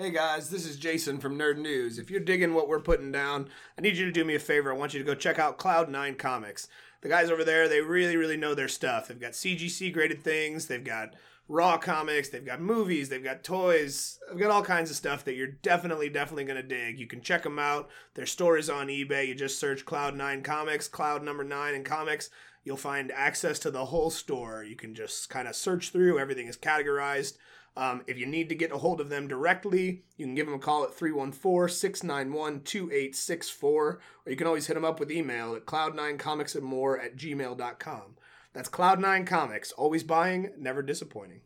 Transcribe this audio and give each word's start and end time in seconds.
Hey 0.00 0.12
guys, 0.12 0.48
this 0.48 0.64
is 0.64 0.76
Jason 0.76 1.18
from 1.18 1.36
Nerd 1.36 1.58
News. 1.58 1.98
If 1.98 2.08
you're 2.08 2.20
digging 2.20 2.54
what 2.54 2.68
we're 2.68 2.78
putting 2.78 3.10
down, 3.10 3.48
I 3.76 3.80
need 3.80 3.96
you 3.96 4.04
to 4.04 4.12
do 4.12 4.24
me 4.24 4.36
a 4.36 4.38
favor. 4.38 4.72
I 4.72 4.76
want 4.76 4.94
you 4.94 5.00
to 5.00 5.04
go 5.04 5.16
check 5.16 5.40
out 5.40 5.58
Cloud9 5.58 6.16
Comics. 6.16 6.68
The 7.00 7.08
guys 7.08 7.32
over 7.32 7.42
there, 7.42 7.68
they 7.68 7.80
really, 7.80 8.16
really 8.16 8.36
know 8.36 8.54
their 8.54 8.68
stuff. 8.68 9.08
They've 9.08 9.18
got 9.18 9.32
CGC 9.32 9.92
graded 9.92 10.22
things, 10.22 10.68
they've 10.68 10.84
got 10.84 11.14
raw 11.48 11.78
comics, 11.78 12.28
they've 12.28 12.46
got 12.46 12.60
movies, 12.60 13.08
they've 13.08 13.24
got 13.24 13.42
toys, 13.42 14.20
they've 14.30 14.38
got 14.38 14.52
all 14.52 14.62
kinds 14.62 14.88
of 14.88 14.94
stuff 14.94 15.24
that 15.24 15.34
you're 15.34 15.48
definitely, 15.48 16.08
definitely 16.08 16.44
going 16.44 16.62
to 16.62 16.62
dig. 16.62 17.00
You 17.00 17.08
can 17.08 17.20
check 17.20 17.42
them 17.42 17.58
out. 17.58 17.90
Their 18.14 18.24
store 18.24 18.56
is 18.56 18.70
on 18.70 18.86
eBay. 18.86 19.26
You 19.26 19.34
just 19.34 19.58
search 19.58 19.84
Cloud9 19.84 20.44
Comics, 20.44 20.86
Cloud 20.86 21.24
number 21.24 21.42
9 21.42 21.74
in 21.74 21.82
comics. 21.82 22.30
You'll 22.62 22.76
find 22.76 23.10
access 23.10 23.58
to 23.60 23.70
the 23.72 23.86
whole 23.86 24.10
store. 24.10 24.62
You 24.62 24.76
can 24.76 24.94
just 24.94 25.28
kind 25.28 25.48
of 25.48 25.56
search 25.56 25.90
through, 25.90 26.20
everything 26.20 26.46
is 26.46 26.56
categorized. 26.56 27.36
Um, 27.78 28.02
if 28.08 28.18
you 28.18 28.26
need 28.26 28.48
to 28.48 28.56
get 28.56 28.72
a 28.72 28.78
hold 28.78 29.00
of 29.00 29.08
them 29.08 29.28
directly, 29.28 30.02
you 30.16 30.26
can 30.26 30.34
give 30.34 30.46
them 30.46 30.56
a 30.56 30.58
call 30.58 30.82
at 30.82 30.92
314 30.92 31.72
691 31.72 32.62
2864, 32.62 33.72
or 33.72 34.00
you 34.26 34.34
can 34.34 34.48
always 34.48 34.66
hit 34.66 34.74
them 34.74 34.84
up 34.84 34.98
with 34.98 35.12
email 35.12 35.54
at 35.54 35.64
cloud9comics 35.64 36.56
and 36.56 36.64
more 36.64 37.00
at 37.00 37.16
gmail.com. 37.16 38.16
That's 38.52 38.68
Cloud9 38.68 39.24
Comics, 39.28 39.70
always 39.70 40.02
buying, 40.02 40.50
never 40.58 40.82
disappointing. 40.82 41.42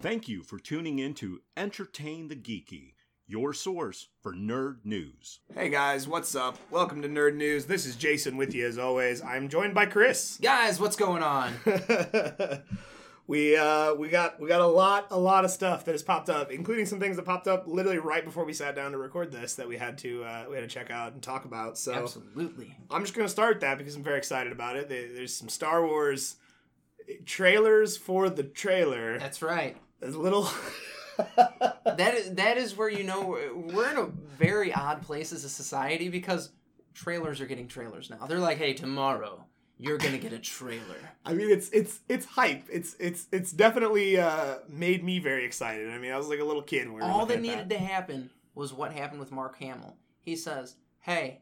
Thank 0.00 0.26
you 0.26 0.42
for 0.42 0.58
tuning 0.58 0.98
in 0.98 1.14
to 1.14 1.42
Entertain 1.56 2.26
the 2.26 2.34
Geeky, 2.34 2.94
your 3.28 3.52
source 3.52 4.08
for 4.22 4.32
nerd 4.32 4.78
news. 4.84 5.40
Hey 5.54 5.68
guys, 5.68 6.08
what's 6.08 6.34
up? 6.34 6.56
Welcome 6.70 7.02
to 7.02 7.08
Nerd 7.08 7.36
News. 7.36 7.66
This 7.66 7.84
is 7.84 7.94
Jason 7.94 8.38
with 8.38 8.54
you 8.54 8.66
as 8.66 8.78
always. 8.78 9.20
I'm 9.20 9.50
joined 9.50 9.74
by 9.74 9.84
Chris. 9.84 10.38
Guys, 10.40 10.80
what's 10.80 10.96
going 10.96 11.22
on? 11.22 11.52
we 13.26 13.54
uh 13.54 13.92
we 13.96 14.08
got 14.08 14.40
we 14.40 14.48
got 14.48 14.62
a 14.62 14.66
lot 14.66 15.08
a 15.10 15.18
lot 15.18 15.44
of 15.44 15.50
stuff 15.50 15.84
that 15.84 15.92
has 15.92 16.02
popped 16.02 16.30
up, 16.30 16.50
including 16.50 16.86
some 16.86 16.98
things 16.98 17.16
that 17.16 17.26
popped 17.26 17.46
up 17.46 17.66
literally 17.66 17.98
right 17.98 18.24
before 18.24 18.46
we 18.46 18.54
sat 18.54 18.74
down 18.74 18.92
to 18.92 18.98
record 18.98 19.30
this 19.30 19.56
that 19.56 19.68
we 19.68 19.76
had 19.76 19.98
to 19.98 20.24
uh, 20.24 20.46
we 20.48 20.56
had 20.56 20.62
to 20.62 20.74
check 20.74 20.90
out 20.90 21.12
and 21.12 21.22
talk 21.22 21.44
about. 21.44 21.76
So 21.76 21.92
Absolutely. 21.92 22.74
I'm 22.90 23.02
just 23.02 23.12
gonna 23.12 23.28
start 23.28 23.60
that 23.60 23.76
because 23.76 23.94
I'm 23.94 24.02
very 24.02 24.16
excited 24.16 24.54
about 24.54 24.76
it. 24.76 24.88
There's 24.88 25.34
some 25.34 25.50
Star 25.50 25.86
Wars 25.86 26.36
trailers 27.26 27.98
for 27.98 28.30
the 28.30 28.42
trailer. 28.42 29.18
That's 29.18 29.42
right. 29.42 29.76
There's 30.00 30.14
a 30.14 30.18
little. 30.18 30.48
That 31.18 32.14
is 32.14 32.34
that 32.34 32.58
is 32.58 32.76
where 32.76 32.88
you 32.88 33.02
know 33.04 33.38
we're 33.54 33.90
in 33.90 33.98
a 33.98 34.06
very 34.06 34.72
odd 34.72 35.02
place 35.02 35.32
as 35.32 35.44
a 35.44 35.48
society 35.48 36.08
because 36.08 36.50
trailers 36.94 37.40
are 37.40 37.46
getting 37.46 37.68
trailers 37.68 38.10
now. 38.10 38.26
They're 38.26 38.38
like, 38.38 38.58
"Hey, 38.58 38.72
tomorrow 38.74 39.44
you're 39.78 39.98
going 39.98 40.12
to 40.12 40.18
get 40.18 40.32
a 40.32 40.38
trailer." 40.38 40.96
I 41.24 41.34
mean, 41.34 41.50
it's 41.50 41.68
it's 41.70 42.00
it's 42.08 42.26
hype. 42.26 42.66
It's 42.70 42.94
it's 43.00 43.26
it's 43.32 43.52
definitely 43.52 44.18
uh, 44.18 44.58
made 44.68 45.02
me 45.02 45.18
very 45.18 45.44
excited. 45.44 45.90
I 45.90 45.98
mean, 45.98 46.12
I 46.12 46.16
was 46.16 46.28
like 46.28 46.40
a 46.40 46.44
little 46.44 46.62
kid 46.62 46.86
when 46.88 46.96
we 46.96 47.02
All 47.02 47.26
that 47.26 47.36
at 47.38 47.42
needed 47.42 47.70
to 47.70 47.78
happen 47.78 48.30
was 48.54 48.72
what 48.72 48.92
happened 48.92 49.20
with 49.20 49.32
Mark 49.32 49.58
Hamill. 49.58 49.96
He 50.20 50.36
says, 50.36 50.76
"Hey, 51.00 51.40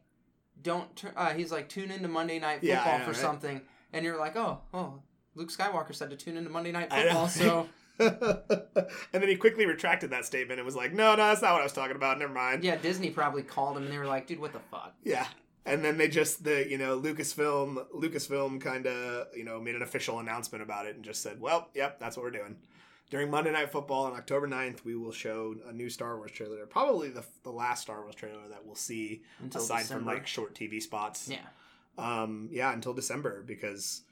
don't 0.63 1.05
uh, 1.17 1.35
he's 1.35 1.53
like 1.53 1.69
tune 1.69 1.91
into 1.91 2.09
Monday 2.09 2.39
Night 2.39 2.61
Football 2.61 2.95
I 2.95 2.99
know, 2.99 3.05
for 3.05 3.11
right? 3.11 3.17
something." 3.17 3.61
And 3.93 4.05
you're 4.05 4.19
like, 4.19 4.37
"Oh, 4.37 4.61
oh, 4.75 5.01
Luke 5.35 5.51
Skywalker 5.51 5.95
said 5.95 6.11
to 6.11 6.17
tune 6.17 6.37
into 6.37 6.51
Monday 6.51 6.73
Night 6.73 6.91
Football." 6.93 7.29
So, 7.29 7.69
and 7.99 9.23
then 9.23 9.29
he 9.29 9.37
quickly 9.37 9.67
retracted 9.67 10.11
that 10.11 10.25
statement 10.25 10.59
and 10.59 10.67
was 10.67 10.77
like, 10.77 10.93
"No, 10.93 11.13
no, 11.13 11.17
that's 11.17 11.43
not 11.43 11.53
what 11.53 11.61
I 11.61 11.65
was 11.65 11.73
talking 11.73 11.97
about. 11.97 12.19
Never 12.19 12.33
mind." 12.33 12.65
yeah, 12.65 12.77
Disney 12.77 13.11
probably 13.11 13.43
called 13.43 13.77
him 13.77 13.85
and 13.85 13.93
they 13.93 13.99
were 13.99 14.07
like, 14.07 14.27
"Dude, 14.27 14.41
what 14.41 14.53
the 14.53 14.61
fuck?" 14.71 14.95
Yeah. 15.05 15.27
And 15.65 15.85
then 15.85 15.99
they 15.99 16.07
just 16.09 16.45
the 16.45 16.69
you 16.69 16.79
know 16.79 17.01
Lucasfilm 17.01 17.87
Lucasfilm 17.95 18.61
kind 18.61 18.87
of 18.87 19.29
you 19.37 19.45
know 19.45 19.61
made 19.61 19.75
an 19.75 19.83
official 19.83 20.21
announcement 20.21 20.63
about 20.63 20.87
it 20.87 20.95
and 20.95 21.05
just 21.05 21.23
said, 21.23 21.41
"Well, 21.41 21.69
yep, 21.75 21.99
that's 21.99 22.17
what 22.17 22.23
we're 22.23 22.31
doing." 22.31 22.57
During 23.09 23.31
Monday 23.31 23.53
Night 23.53 23.71
Football 23.71 24.07
on 24.07 24.15
October 24.15 24.49
9th, 24.49 24.85
we 24.85 24.97
will 24.97 25.13
show 25.13 25.55
a 25.69 25.73
new 25.73 25.89
Star 25.89 26.17
Wars 26.17 26.33
trailer. 26.33 26.67
Probably 26.67 27.09
the 27.09 27.25
the 27.45 27.53
last 27.53 27.83
Star 27.83 28.03
Wars 28.03 28.15
trailer 28.15 28.49
that 28.51 28.65
we'll 28.67 28.75
see 28.75 29.23
Until 29.41 29.61
aside 29.61 29.87
from 29.87 30.05
like 30.05 30.27
short 30.27 30.55
TV 30.55 30.83
spots. 30.83 31.29
Yeah. 31.29 31.39
Um 31.99 32.49
yeah, 32.53 32.73
until 32.73 32.95
December 32.95 33.43
because 33.43 34.03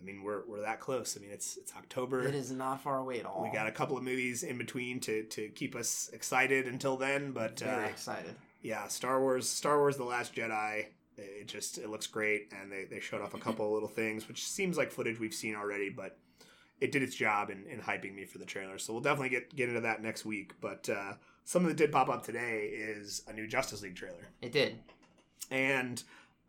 I 0.00 0.04
mean, 0.04 0.22
we're 0.22 0.42
we're 0.46 0.60
that 0.62 0.80
close. 0.80 1.16
I 1.16 1.20
mean, 1.20 1.30
it's 1.32 1.56
it's 1.56 1.72
October. 1.76 2.22
It 2.26 2.34
is 2.34 2.50
not 2.52 2.80
far 2.82 2.98
away 2.98 3.20
at 3.20 3.26
all. 3.26 3.42
We 3.42 3.50
got 3.56 3.66
a 3.66 3.72
couple 3.72 3.96
of 3.96 4.02
movies 4.02 4.42
in 4.42 4.58
between 4.58 5.00
to 5.00 5.24
to 5.24 5.48
keep 5.48 5.74
us 5.74 6.10
excited 6.12 6.66
until 6.66 6.96
then, 6.96 7.32
but 7.32 7.60
very 7.60 7.84
uh, 7.84 7.88
excited. 7.88 8.34
yeah, 8.62 8.86
Star 8.88 9.20
Wars, 9.20 9.48
Star 9.48 9.78
Wars: 9.78 9.96
The 9.96 10.04
Last 10.04 10.34
Jedi. 10.34 10.86
It 11.16 11.48
just 11.48 11.78
it 11.78 11.88
looks 11.90 12.06
great, 12.06 12.52
and 12.60 12.70
they, 12.70 12.84
they 12.84 13.00
showed 13.00 13.20
off 13.22 13.34
a 13.34 13.38
couple 13.38 13.66
of 13.66 13.72
little 13.72 13.88
things, 13.88 14.28
which 14.28 14.46
seems 14.46 14.76
like 14.76 14.92
footage 14.92 15.18
we've 15.18 15.34
seen 15.34 15.56
already, 15.56 15.90
but 15.90 16.16
it 16.80 16.92
did 16.92 17.02
its 17.02 17.16
job 17.16 17.50
in, 17.50 17.66
in 17.66 17.80
hyping 17.80 18.14
me 18.14 18.24
for 18.24 18.38
the 18.38 18.44
trailer. 18.44 18.78
So 18.78 18.92
we'll 18.92 19.02
definitely 19.02 19.30
get 19.30 19.54
get 19.56 19.68
into 19.68 19.80
that 19.80 20.00
next 20.00 20.24
week. 20.24 20.52
But 20.60 20.88
uh, 20.88 21.14
something 21.44 21.66
that 21.70 21.76
did 21.76 21.90
pop 21.90 22.08
up 22.08 22.24
today 22.24 22.66
is 22.72 23.22
a 23.26 23.32
new 23.32 23.48
Justice 23.48 23.82
League 23.82 23.96
trailer, 23.96 24.28
It 24.40 24.52
did. 24.52 24.78
and 25.50 26.00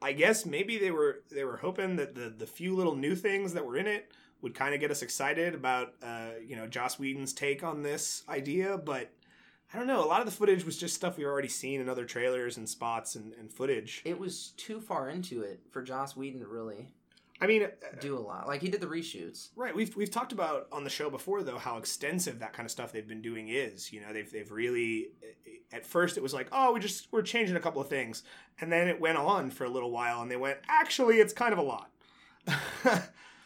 I 0.01 0.13
guess 0.13 0.45
maybe 0.45 0.77
they 0.77 0.91
were 0.91 1.23
they 1.31 1.43
were 1.43 1.57
hoping 1.57 1.95
that 1.97 2.15
the 2.15 2.29
the 2.29 2.47
few 2.47 2.75
little 2.75 2.95
new 2.95 3.15
things 3.15 3.53
that 3.53 3.65
were 3.65 3.77
in 3.77 3.87
it 3.87 4.11
would 4.41 4.55
kind 4.55 4.73
of 4.73 4.79
get 4.79 4.91
us 4.91 5.01
excited 5.01 5.53
about 5.53 5.93
uh, 6.01 6.29
you 6.45 6.55
know 6.55 6.67
Joss 6.67 6.97
Whedon's 6.99 7.33
take 7.33 7.63
on 7.63 7.83
this 7.83 8.23
idea, 8.29 8.77
but. 8.77 9.11
I 9.71 9.77
don't 9.77 9.85
know. 9.85 10.03
A 10.03 10.07
lot 10.07 10.19
of 10.19 10.25
the 10.25 10.31
footage 10.31 10.65
was 10.65 10.79
just 10.79 10.95
stuff 10.95 11.15
we've 11.15 11.27
already 11.27 11.47
seen 11.47 11.79
in 11.79 11.87
other 11.87 12.03
trailers 12.03 12.57
and 12.57 12.67
spots 12.67 13.13
and, 13.13 13.33
and 13.33 13.53
footage. 13.53 14.01
It 14.03 14.17
was 14.17 14.53
too 14.57 14.81
far 14.81 15.11
into 15.11 15.43
it 15.43 15.59
for 15.69 15.83
Joss 15.83 16.17
Whedon 16.17 16.39
to 16.39 16.47
really 16.47 16.87
I 17.41 17.47
mean, 17.47 17.63
uh, 17.63 17.67
do 18.01 18.17
a 18.17 18.19
lot. 18.19 18.47
Like 18.47 18.61
he 18.61 18.67
did 18.69 18.81
the 18.81 18.87
reshoots. 18.87 19.49
right? 19.55 19.73
We've 19.75 19.95
we've 19.95 20.11
talked 20.11 20.31
about 20.33 20.67
on 20.71 20.83
the 20.83 20.89
show 20.89 21.09
before 21.09 21.41
though 21.43 21.57
how 21.57 21.77
extensive 21.77 22.39
that 22.39 22.51
kind 22.53 22.65
of 22.65 22.71
stuff 22.71 22.91
they've 22.91 23.07
been 23.07 23.21
doing 23.21 23.47
is. 23.49 23.93
You 23.93 24.01
know, 24.01 24.11
they've 24.13 24.29
they've 24.31 24.51
really. 24.51 25.09
At 25.71 25.85
first, 25.85 26.17
it 26.17 26.23
was 26.23 26.33
like, 26.33 26.47
oh, 26.51 26.73
we 26.73 26.79
just 26.79 27.07
we're 27.11 27.21
changing 27.21 27.55
a 27.55 27.59
couple 27.59 27.81
of 27.81 27.87
things, 27.87 28.23
and 28.59 28.71
then 28.71 28.87
it 28.87 28.99
went 28.99 29.17
on 29.19 29.51
for 29.51 29.65
a 29.65 29.69
little 29.69 29.91
while, 29.91 30.21
and 30.21 30.29
they 30.31 30.35
went, 30.35 30.57
actually, 30.67 31.19
it's 31.19 31.31
kind 31.33 31.53
of 31.53 31.59
a 31.59 31.61
lot. 31.61 31.91
Fair 32.83 33.03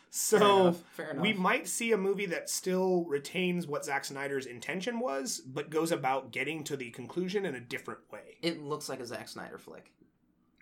so 0.09 0.37
enough. 0.61 0.83
Fair 0.93 1.09
enough. 1.11 1.21
we 1.23 1.33
might 1.33 1.67
see 1.67 1.91
a 1.91 1.97
movie 1.97 2.27
that 2.27 2.49
still 2.49 3.03
retains 3.05 3.65
what 3.67 3.83
Zack 3.83 4.05
Snyder's 4.05 4.45
intention 4.45 4.99
was, 4.99 5.39
but 5.45 5.69
goes 5.69 5.91
about 5.91 6.31
getting 6.31 6.63
to 6.65 6.77
the 6.77 6.91
conclusion 6.91 7.45
in 7.45 7.55
a 7.55 7.59
different 7.59 7.99
way. 8.11 8.37
it 8.41 8.61
looks 8.61 8.89
like 8.89 8.99
a 8.99 9.05
Zack 9.05 9.27
Snyder 9.27 9.57
flick. 9.57 9.91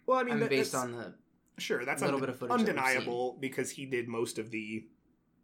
Well, 0.05 0.17
I 0.17 0.21
I 0.21 0.23
mean, 0.23 0.33
mean, 0.35 0.39
that- 0.41 0.49
based 0.49 0.71
that's- 0.71 0.89
on 0.89 0.97
the 0.97 1.13
Sure, 1.61 1.85
that's 1.85 2.01
a 2.01 2.05
little 2.05 2.17
unde- 2.19 2.27
bit 2.27 2.29
of 2.33 2.39
footage 2.39 2.59
undeniable 2.69 3.37
because 3.39 3.71
he 3.71 3.85
did 3.85 4.07
most 4.07 4.37
of 4.39 4.51
the, 4.51 4.85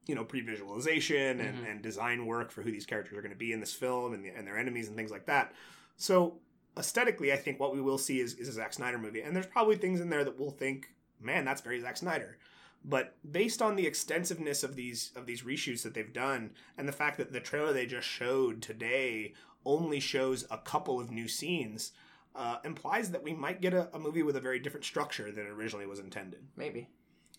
you 0.08 0.16
know, 0.16 0.24
pre-visualization 0.26 1.40
and, 1.40 1.58
Mhm. 1.60 1.72
and 1.72 1.82
design 1.82 2.26
work 2.26 2.52
for 2.52 2.62
who 2.62 2.72
these 2.72 2.86
characters 2.86 3.18
are 3.18 3.22
going 3.22 3.32
to 3.34 3.38
be 3.38 3.52
in 3.52 3.60
this 3.60 3.74
film 3.74 4.14
and, 4.14 4.24
the, 4.26 4.30
and 4.30 4.48
their 4.48 4.58
enemies 4.58 4.88
and 4.88 4.96
things 4.98 5.12
like 5.12 5.26
that. 5.28 5.54
So 5.96 6.40
aesthetically, 6.78 7.32
I 7.34 7.38
think 7.38 7.60
what 7.60 7.74
we 7.74 7.82
will 7.82 7.98
see 7.98 8.20
is, 8.20 8.34
is 8.36 8.48
a 8.48 8.52
Zack 8.54 8.74
Snyder 8.74 8.98
movie, 8.98 9.22
and 9.22 9.36
there's 9.36 9.48
probably 9.48 9.76
things 9.78 10.00
in 10.00 10.10
there 10.10 10.24
that 10.24 10.40
we'll 10.40 10.52
think, 10.52 10.94
man, 11.20 11.46
that's 11.46 11.62
very 11.62 11.80
Zack 11.80 11.98
Snyder. 11.98 12.38
But 12.86 13.16
based 13.30 13.62
on 13.62 13.76
the 13.76 13.88
extensiveness 13.88 14.64
of 14.64 14.76
these 14.76 15.12
of 15.16 15.26
these 15.26 15.42
reshoots 15.42 15.82
that 15.84 15.94
they've 15.94 16.14
done, 16.14 16.52
and 16.78 16.88
the 16.88 16.92
fact 16.94 17.18
that 17.18 17.34
the 17.34 17.40
trailer 17.40 17.74
they 17.74 17.86
just 17.88 18.08
showed 18.08 18.62
today 18.62 19.34
only 19.66 20.00
shows 20.00 20.46
a 20.52 20.60
couple 20.60 21.00
of 21.00 21.10
new 21.12 21.28
scenes, 21.28 21.92
uh, 22.38 22.58
implies 22.64 23.12
that 23.12 23.24
we 23.24 23.34
might 23.34 23.60
get 23.62 23.74
a, 23.74 23.90
a 23.94 24.00
movie 24.00 24.24
with 24.24 24.36
a 24.36 24.42
very 24.42 24.60
different 24.60 24.86
structure 24.86 25.32
than 25.32 25.48
originally 25.48 25.86
was 25.88 26.00
intended. 26.00 26.42
maybe. 26.56 26.88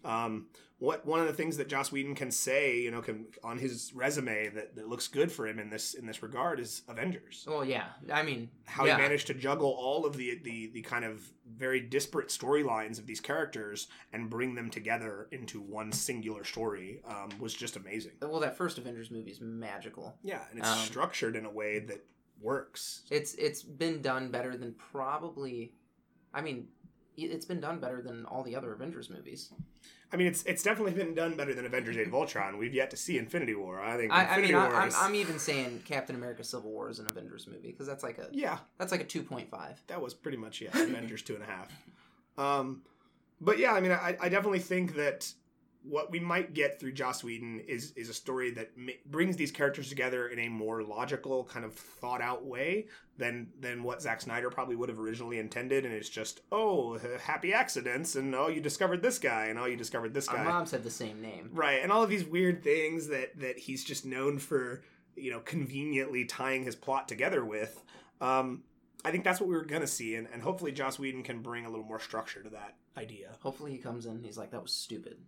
Um, 0.04 0.47
what 0.78 1.04
one 1.04 1.19
of 1.19 1.26
the 1.26 1.32
things 1.32 1.56
that 1.56 1.66
Joss 1.69 1.91
Whedon 1.91 2.14
can 2.14 2.31
say, 2.31 2.78
you 2.78 2.92
know, 2.92 3.00
can 3.03 3.26
on 3.42 3.58
his 3.58 3.92
resume 3.92 4.48
that, 4.50 4.76
that 4.76 4.88
looks 4.88 5.08
good 5.08 5.32
for 5.32 5.44
him 5.48 5.58
in 5.58 5.70
this 5.70 5.94
in 5.94 6.06
this 6.06 6.22
regard 6.22 6.60
is 6.60 6.82
Avengers. 6.88 7.44
Well, 7.48 7.64
yeah. 7.64 7.87
I 8.12 8.22
mean, 8.22 8.48
How 8.64 8.84
yeah. 8.84 8.94
he 8.94 9.03
managed 9.03 9.26
to 9.26 9.34
juggle 9.34 9.70
all 9.70 10.06
of 10.06 10.16
the, 10.16 10.38
the 10.44 10.70
the 10.72 10.82
kind 10.82 11.04
of 11.04 11.28
very 11.53 11.81
disparate 11.81 12.28
storylines 12.28 13.00
of 13.00 13.06
these 13.08 13.20
characters 13.20 13.88
and 14.12 14.31
bring 14.31 14.54
them 14.54 14.70
together 14.70 15.26
into 15.32 15.60
one 15.60 15.91
singular 15.91 16.44
story 16.44 17.00
um, 17.04 17.31
was 17.41 17.53
just 17.53 17.75
amazing. 17.76 18.12
Well, 18.22 18.38
that 18.38 18.56
first 18.56 18.78
Avengers 18.78 19.10
movie 19.10 19.32
is 19.32 19.41
magical. 19.41 20.14
Yeah, 20.22 20.43
and 20.50 20.61
it's 20.61 20.69
Um, 20.70 20.78
structured 20.78 21.34
in 21.34 21.44
a 21.44 21.50
way 21.50 21.81
that 21.81 22.05
works. 22.40 23.02
It's 23.11 23.35
it's 23.35 23.62
been 23.62 24.02
done 24.02 24.31
better 24.31 24.56
than 24.56 24.75
probably. 24.75 25.73
I 26.35 26.40
mean, 26.40 26.69
it- 27.17 27.31
it's 27.31 27.46
been 27.46 27.61
done 27.61 27.79
better 27.81 28.02
than 28.02 28.25
all 28.26 28.43
the 28.43 28.55
other 28.56 28.73
Avengers 28.73 29.11
movies. 29.11 29.50
I 30.12 30.17
mean, 30.17 30.26
it's 30.26 30.43
it's 30.44 30.62
definitely 30.62 30.93
been 30.93 31.14
done 31.14 31.37
better 31.37 31.52
than 31.55 31.67
Avengers: 31.67 31.96
Age 31.96 32.08
of 32.08 32.14
Ultron. 32.14 32.56
We've 32.56 32.73
yet 32.73 32.90
to 32.93 32.96
see 32.96 33.19
Infinity 33.19 33.55
War. 33.55 33.81
I 33.81 33.96
think 33.99 34.11
I, 34.12 34.20
I 34.20 34.23
Infinity 34.23 34.52
mean, 34.55 34.62
I, 34.62 34.69
War 34.69 34.76
I'm, 34.76 34.90
I'm 34.96 35.14
even 35.14 35.38
saying 35.38 35.82
Captain 35.85 36.17
America: 36.17 36.43
Civil 36.44 36.70
War 36.70 36.88
is 36.88 36.99
an 36.99 37.06
Avengers 37.11 37.46
movie 37.46 37.70
because 37.73 37.87
that's 37.87 38.02
like 38.02 38.19
a 38.19 38.29
yeah, 38.32 38.58
that's 38.79 38.91
like 38.93 39.02
a 39.02 39.05
two 39.05 39.23
point 39.23 39.50
five. 39.50 39.82
that 39.88 40.00
was 40.00 40.14
pretty 40.14 40.38
much 40.38 40.61
yeah, 40.62 40.70
Avengers 40.73 41.23
two 41.23 41.34
and 41.34 41.43
a 41.43 41.46
half. 41.46 41.69
Um, 42.38 42.82
but 43.41 43.58
yeah, 43.58 43.73
I 43.73 43.81
mean, 43.81 43.93
I, 43.93 44.17
I 44.20 44.29
definitely 44.29 44.61
think 44.61 44.94
that 44.96 45.31
what 45.82 46.10
we 46.10 46.20
might 46.20 46.54
get 46.54 46.78
through 46.78 46.92
Joss 46.92 47.22
Whedon 47.25 47.60
is 47.60 47.92
is 47.96 48.08
a 48.08 48.14
story 48.14 48.50
that 48.52 48.70
brings 49.06 49.36
these 49.36 49.50
characters 49.50 49.88
together 49.88 50.28
in 50.28 50.38
a 50.38 50.48
more 50.48 50.82
logical, 50.82 51.44
kind 51.44 51.64
of 51.64 51.75
thought 51.75 52.20
out 52.20 52.44
way 52.44 52.86
than 53.16 53.48
than 53.60 53.82
what 53.82 54.02
Zack 54.02 54.20
Snyder 54.20 54.50
probably 54.50 54.76
would 54.76 54.88
have 54.88 54.98
originally 54.98 55.38
intended. 55.38 55.84
And 55.84 55.94
it's 55.94 56.08
just 56.08 56.40
oh, 56.52 56.98
happy 57.22 57.52
accidents, 57.52 58.16
and 58.16 58.34
oh, 58.34 58.48
you 58.48 58.60
discovered 58.60 59.02
this 59.02 59.19
guy, 59.19 59.46
and 59.46 59.58
oh, 59.58 59.66
you 59.66 59.76
discovered 59.76 60.14
this 60.14 60.28
Our 60.28 60.36
guy, 60.36 60.44
mom 60.44 60.66
said 60.66 60.82
the 60.84 60.90
same 60.90 61.20
name. 61.22 61.50
right? 61.52 61.82
And 61.82 61.92
all 61.92 62.02
of 62.02 62.10
these 62.10 62.24
weird 62.24 62.62
things 62.62 63.08
that 63.08 63.38
that 63.38 63.58
he's 63.58 63.84
just 63.84 64.04
known 64.04 64.38
for, 64.38 64.82
you 65.16 65.31
know, 65.31 65.40
conveniently 65.40 66.24
tying 66.24 66.64
his 66.64 66.76
plot 66.76 67.08
together 67.08 67.44
with. 67.44 67.82
Um, 68.20 68.64
I 69.04 69.12
think 69.12 69.22
that's 69.22 69.40
what 69.40 69.48
we 69.48 69.54
were 69.54 69.64
gonna 69.64 69.86
see, 69.86 70.16
and, 70.16 70.26
and 70.32 70.42
hopefully 70.42 70.72
Joss 70.72 70.98
Whedon 70.98 71.22
can 71.22 71.40
bring 71.40 71.64
a 71.64 71.70
little 71.70 71.86
more 71.86 72.00
structure 72.00 72.42
to 72.42 72.50
that 72.50 72.74
idea. 72.96 73.31
Hopefully 73.40 73.70
he 73.70 73.78
comes 73.78 74.06
in. 74.06 74.12
and 74.16 74.24
He's 74.24 74.36
like, 74.36 74.50
that 74.50 74.60
was 74.62 74.72
stupid. 74.72 75.19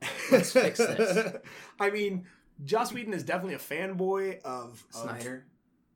Let's 0.30 0.52
fix 0.52 0.78
this. 0.78 1.36
I 1.80 1.90
mean, 1.90 2.26
Joss 2.64 2.92
Whedon 2.92 3.14
is 3.14 3.22
definitely 3.22 3.54
a 3.54 3.58
fanboy 3.58 4.40
of, 4.42 4.84
of 4.94 5.00
Snyder. 5.02 5.46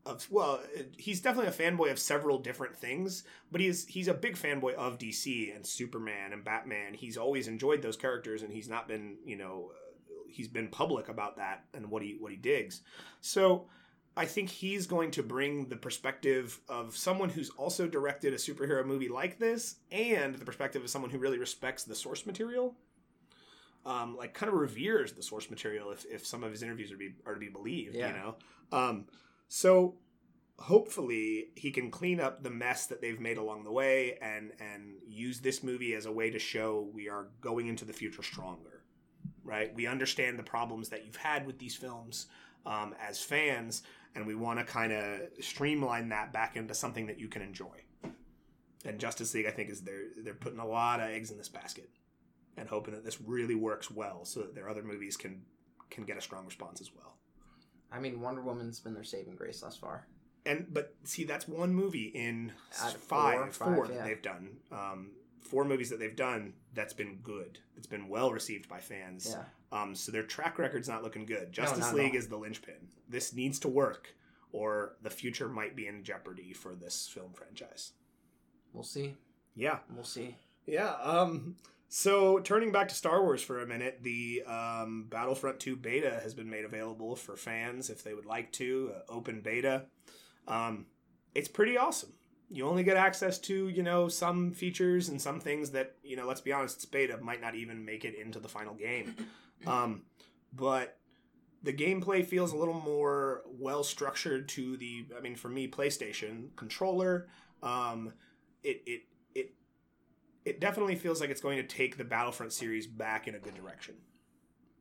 Of, 0.04 0.26
well, 0.31 0.60
he's 0.96 1.20
definitely 1.20 1.50
a 1.50 1.70
fanboy 1.70 1.93
of 1.93 1.99
several 1.99 2.38
different 2.38 2.76
things, 2.76 3.22
but 3.52 3.60
he's 3.60 3.87
he's 3.87 4.08
a 4.08 4.14
big 4.14 4.37
fanboy 4.37 4.75
of 4.75 4.99
DC 4.99 5.54
and 5.54 5.64
Superman 5.64 6.32
and 6.32 6.44
Batman. 6.44 6.94
He's 6.94 7.16
always 7.16 7.46
enjoyed 7.46 7.82
those 7.82 7.96
characters, 7.96 8.43
and 8.43 8.52
he's 8.52 8.69
not 8.69 8.88
been 8.88 9.19
you 9.25 9.37
know 9.37 9.70
uh, 9.70 10.12
he's 10.28 10.49
been 10.49 10.69
public 10.69 11.08
about 11.08 11.37
that 11.37 11.64
and 11.72 11.88
what 11.88 12.02
he 12.02 12.16
what 12.19 12.32
he 12.32 12.38
digs. 12.38 12.82
So. 13.20 13.69
I 14.14 14.26
think 14.26 14.50
he's 14.50 14.87
going 14.87 15.10
to 15.12 15.22
bring 15.22 15.70
the 15.70 15.76
perspective 15.76 16.60
of 16.69 16.94
someone 16.94 17.31
who's 17.31 17.49
also 17.49 17.87
directed 17.87 18.34
a 18.34 18.37
superhero 18.37 18.84
movie 18.84 19.08
like 19.08 19.38
this, 19.38 19.76
and 19.90 20.34
the 20.34 20.44
perspective 20.44 20.82
of 20.82 20.90
someone 20.90 21.10
who 21.10 21.16
really 21.16 21.38
respects 21.38 21.84
the 21.84 21.94
source 21.94 22.26
material 22.26 22.76
um, 23.84 24.17
like 24.17 24.34
kind 24.34 24.52
of 24.52 24.58
reveres 24.58 25.12
the 25.12 25.23
source 25.23 25.50
material 25.50 25.90
if, 25.90 26.05
if 26.06 26.26
some 26.26 26.44
of 26.44 26.50
his 26.50 26.62
interviews 26.62 26.90
are 26.90 26.94
to 26.94 26.99
be 26.99 27.14
are 27.26 27.34
to 27.34 27.40
be 27.40 27.49
believed. 27.49 27.94
Yeah. 27.94 28.08
You 28.08 28.14
know, 28.14 28.34
um, 28.70 29.05
so 29.49 29.96
hopefully 30.58 31.49
he 31.56 31.70
can 31.70 31.90
clean 31.90 32.20
up 32.20 32.43
the 32.43 32.50
mess 32.50 32.87
that 32.87 33.00
they've 33.00 33.20
made 33.20 33.38
along 33.38 33.64
the 33.64 33.73
way 33.73 34.19
and 34.23 34.52
and 34.61 34.94
use 35.06 35.40
this 35.40 35.62
movie 35.62 35.94
as 35.94 36.06
a 36.06 36.12
way 36.12 36.31
to 36.31 36.38
show 36.38 36.88
we 36.93 37.08
are 37.08 37.29
going 37.40 37.67
into 37.67 37.84
the 37.84 37.93
future 37.93 38.23
stronger. 38.23 38.82
Right? 39.44 39.75
We 39.75 39.88
understand 39.88 40.38
the 40.38 40.44
problems 40.44 40.88
that 40.90 41.05
you've 41.05 41.17
had 41.17 41.46
with 41.46 41.58
these 41.58 41.75
films 41.75 42.26
um, 42.64 42.94
as 43.00 43.20
fans, 43.20 43.82
and 44.14 44.25
we 44.25 44.37
want 44.37 44.61
to 44.61 44.64
kind 44.64 44.93
of 44.93 45.20
streamline 45.40 46.11
that 46.11 46.32
back 46.32 46.56
into 46.56 46.75
something 46.75 47.06
that 47.06 47.19
you 47.19 47.26
can 47.26 47.43
enjoy. 47.43 47.82
And 48.85 49.00
Justice 49.00 49.35
League, 49.35 49.46
I 49.46 49.50
think, 49.50 49.70
is 49.70 49.82
they're 49.82 50.11
they're 50.23 50.35
putting 50.35 50.61
a 50.61 50.67
lot 50.67 51.00
of 51.00 51.08
eggs 51.11 51.32
in 51.32 51.38
this 51.38 51.49
basket 51.49 51.90
and 52.56 52.69
hoping 52.69 52.94
that 52.94 53.04
this 53.04 53.20
really 53.20 53.54
works 53.54 53.90
well 53.90 54.25
so 54.25 54.40
that 54.40 54.54
their 54.54 54.69
other 54.69 54.82
movies 54.82 55.16
can 55.16 55.43
can 55.90 56.04
get 56.04 56.16
a 56.16 56.20
strong 56.20 56.44
response 56.44 56.81
as 56.81 56.90
well. 56.94 57.16
I 57.90 58.00
mean, 58.00 58.20
Wonder 58.20 58.40
Woman's 58.40 58.81
been 58.81 58.94
their 58.94 59.04
saving 59.04 59.37
grace 59.37 59.60
thus 59.60 59.76
far. 59.76 60.06
And 60.44 60.66
but 60.72 60.94
see, 61.04 61.25
that's 61.25 61.46
one 61.46 61.75
movie 61.75 62.06
in 62.14 62.52
of 62.82 62.94
five, 62.94 63.54
four, 63.54 63.75
four 63.75 63.87
five, 63.87 63.88
that 63.88 64.00
yeah. 64.00 64.04
they've 64.04 64.22
done. 64.22 64.56
Um, 64.70 65.10
four 65.40 65.64
movies 65.64 65.90
that 65.90 65.99
they've 65.99 66.16
done 66.16 66.54
that's 66.72 66.94
been 66.94 67.19
good. 67.22 67.58
It's 67.76 67.87
been 67.87 68.08
well 68.08 68.32
received 68.32 68.69
by 68.69 68.81
fans. 68.81 69.37
Yeah. 69.37 69.44
Um, 69.78 69.94
so 69.94 70.10
their 70.12 70.22
track 70.22 70.58
record's 70.58 70.88
not 70.88 71.02
looking 71.02 71.26
good. 71.26 71.52
Justice 71.52 71.88
at 71.88 71.94
League 71.94 72.14
is 72.14 72.28
the 72.28 72.37
linchpin. 72.37 72.88
This 73.08 73.32
needs 73.32 73.58
to 73.60 73.69
work, 73.69 74.14
or 74.50 74.96
the 75.02 75.10
future 75.10 75.49
might 75.49 75.76
be 75.76 75.87
in 75.87 76.04
jeopardy 76.04 76.52
for 76.52 76.75
this 76.75 77.08
film 77.12 77.32
franchise. 77.34 77.93
We'll 78.72 78.82
see. 78.82 79.14
Yeah. 79.54 79.78
We'll 79.94 80.04
see. 80.04 80.37
Yeah. 80.66 80.94
Um. 81.02 81.56
So 81.94 82.39
turning 82.39 82.73
back 82.73 82.89
to 82.89 82.94
Star 82.94 83.21
Wars 83.21 83.43
for 83.43 83.61
a 83.61 83.67
minute, 83.67 83.99
the 84.00 84.43
um, 84.47 85.09
Battlefront 85.11 85.61
2 85.61 85.77
beta 85.77 86.21
has 86.23 86.33
been 86.33 86.49
made 86.49 86.65
available 86.65 87.15
for 87.15 87.37
fans 87.37 87.91
if 87.91 88.03
they 88.03 88.15
would 88.15 88.25
like 88.25 88.50
to. 88.53 88.94
Uh, 88.97 89.12
open 89.12 89.43
beta. 89.43 89.85
Um, 90.49 90.87
it's 91.35 91.49
pretty 91.49 91.77
awesome. 91.77 92.15
You 92.50 92.67
only 92.67 92.83
get 92.83 92.97
access 92.97 93.39
to 93.41 93.69
you 93.69 93.83
know 93.83 94.09
some 94.09 94.53
features 94.53 95.11
and 95.11 95.21
some 95.21 95.39
things 95.39 95.73
that 95.73 95.97
you 96.03 96.17
know. 96.17 96.27
Let's 96.27 96.41
be 96.41 96.50
honest, 96.50 96.77
it's 96.77 96.87
beta 96.87 97.19
might 97.19 97.43
not 97.43 97.56
even 97.56 97.85
make 97.85 98.06
it 98.06 98.15
into 98.15 98.41
the 98.41 98.49
final 98.49 98.75
game. 98.75 99.15
Um, 99.65 100.03
but 100.53 100.99
the 101.62 101.73
gameplay 101.73 102.27
feels 102.27 102.53
a 102.53 102.56
little 102.56 102.81
more 102.81 103.43
well 103.47 103.85
structured 103.85 104.49
to 104.49 104.77
the. 104.79 105.05
I 105.17 105.21
mean, 105.21 105.37
for 105.37 105.49
me, 105.50 105.69
PlayStation 105.69 106.49
controller. 106.56 107.29
Um, 107.62 108.15
it 108.65 108.83
it 108.87 109.03
it 110.44 110.50
it 110.50 110.61
definitely 110.61 110.97
feels 110.97 111.21
like 111.21 111.31
it's 111.31 111.41
going 111.41 111.56
to 111.59 111.62
take 111.65 111.97
the 111.97 112.05
Battlefront 112.05 112.53
series 112.53 112.87
back 112.87 113.29
in 113.29 113.35
a 113.35 113.39
good 113.39 113.55
direction. 113.55 113.94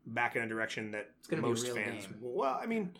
Back 0.06 0.36
in 0.36 0.42
a 0.42 0.48
direction 0.48 0.92
that 0.92 1.12
It's 1.20 1.28
gonna 1.28 1.42
be 1.42 1.48
a 1.48 1.50
most 1.50 1.68
fans. 1.68 2.06
game. 2.08 2.16
Well, 2.22 2.60
I 2.62 2.66
mean, 2.66 2.94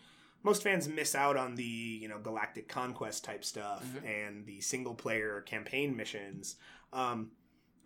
most 0.44 0.62
fans 0.62 0.88
miss 0.88 1.14
out 1.14 1.36
on 1.36 1.56
the 1.56 1.64
you 1.64 2.08
know 2.08 2.18
galactic 2.18 2.68
conquest 2.68 3.24
type 3.24 3.44
stuff 3.44 3.84
Mhm. 3.84 4.04
and 4.06 4.46
the 4.46 4.60
single 4.60 4.94
player 4.94 5.40
campaign 5.40 5.96
missions. 5.96 6.56
Um, 6.92 7.32